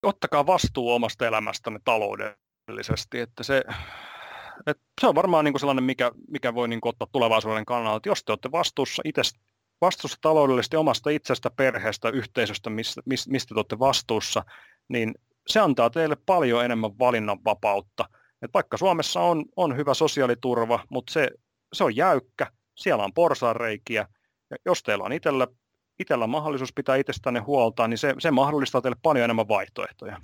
[0.03, 3.63] ottakaa vastuu omasta elämästänne taloudellisesti, että se,
[4.67, 7.97] että se on varmaan niin kuin sellainen, mikä, mikä voi niin kuin ottaa tulevaisuuden kannalta,
[7.97, 9.21] että jos te olette vastuussa itse
[9.81, 14.43] vastuussa taloudellisesti omasta itsestä, perheestä, yhteisöstä, mistä, mistä te olette vastuussa,
[14.87, 15.15] niin
[15.47, 18.05] se antaa teille paljon enemmän valinnanvapautta.
[18.41, 21.29] Et vaikka Suomessa on, on hyvä sosiaaliturva, mutta se,
[21.73, 24.07] se on jäykkä, siellä on porsaanreikiä,
[24.49, 25.47] ja jos teillä on itsellä,
[25.99, 30.21] itsellä mahdollisuus pitää itsestänne huolta, niin se, se mahdollistaa teille paljon enemmän vaihtoehtoja.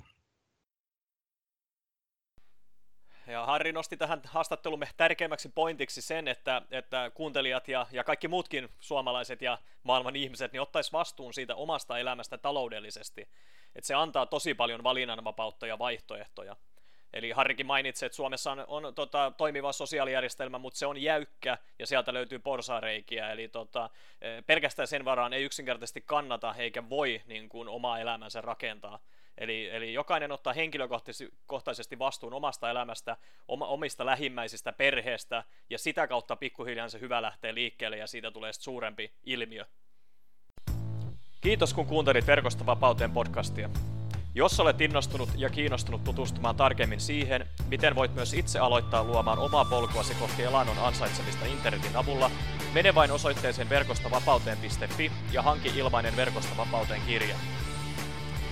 [3.26, 8.68] Ja Harri nosti tähän haastattelumme tärkeimmäksi pointiksi sen, että, että kuuntelijat ja, ja kaikki muutkin
[8.80, 13.28] suomalaiset ja maailman ihmiset niin ottaisi vastuun siitä omasta elämästä taloudellisesti.
[13.76, 16.56] Että se antaa tosi paljon valinnanvapautta ja vaihtoehtoja.
[17.12, 21.86] Eli Harrikin mainitsi, että Suomessa on, on tota, toimiva sosiaalijärjestelmä, mutta se on jäykkä ja
[21.86, 23.30] sieltä löytyy porsareikiä.
[23.32, 28.40] Eli tota, e, pelkästään sen varaan ei yksinkertaisesti kannata eikä voi niin kuin, omaa elämänsä
[28.40, 28.98] rakentaa.
[29.38, 33.16] Eli, eli jokainen ottaa henkilökohtaisesti vastuun omasta elämästä,
[33.48, 39.12] omista lähimmäisistä, perheestä, ja sitä kautta pikkuhiljaa se hyvä lähtee liikkeelle, ja siitä tulee suurempi
[39.24, 39.64] ilmiö.
[41.46, 43.70] Kiitos kun kuuntelit Verkosta vapauteen podcastia.
[44.34, 49.64] Jos olet innostunut ja kiinnostunut tutustumaan tarkemmin siihen, miten voit myös itse aloittaa luomaan omaa
[49.64, 52.30] polkuasi kohti elannon ansaitsemista internetin avulla,
[52.74, 57.36] mene vain osoitteeseen verkostavapauteen.fi ja hanki ilmainen Verkosta vapauteen kirja.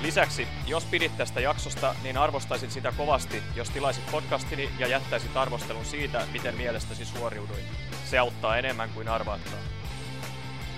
[0.02, 5.84] Lisäksi, jos pidit tästä jaksosta, niin arvostaisin sitä kovasti, jos tilaisit podcastini ja jättäisit arvostelun
[5.84, 7.64] siitä, miten mielestäsi suoriuduin.
[8.04, 9.73] Se auttaa enemmän kuin arvaattaa.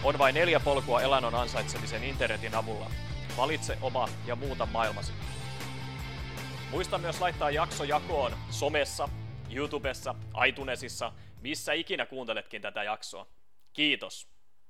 [0.05, 2.91] On vain neljä polkua elannon ansaitsemisen internetin avulla.
[3.37, 5.13] Valitse oma ja muuta maailmasi.
[6.71, 9.09] Muista myös laittaa jakso jakoon somessa,
[9.51, 10.15] YouTubessa,
[10.49, 13.27] iTunesissa, missä ikinä kuunteletkin tätä jaksoa.
[13.73, 14.36] Kiitos!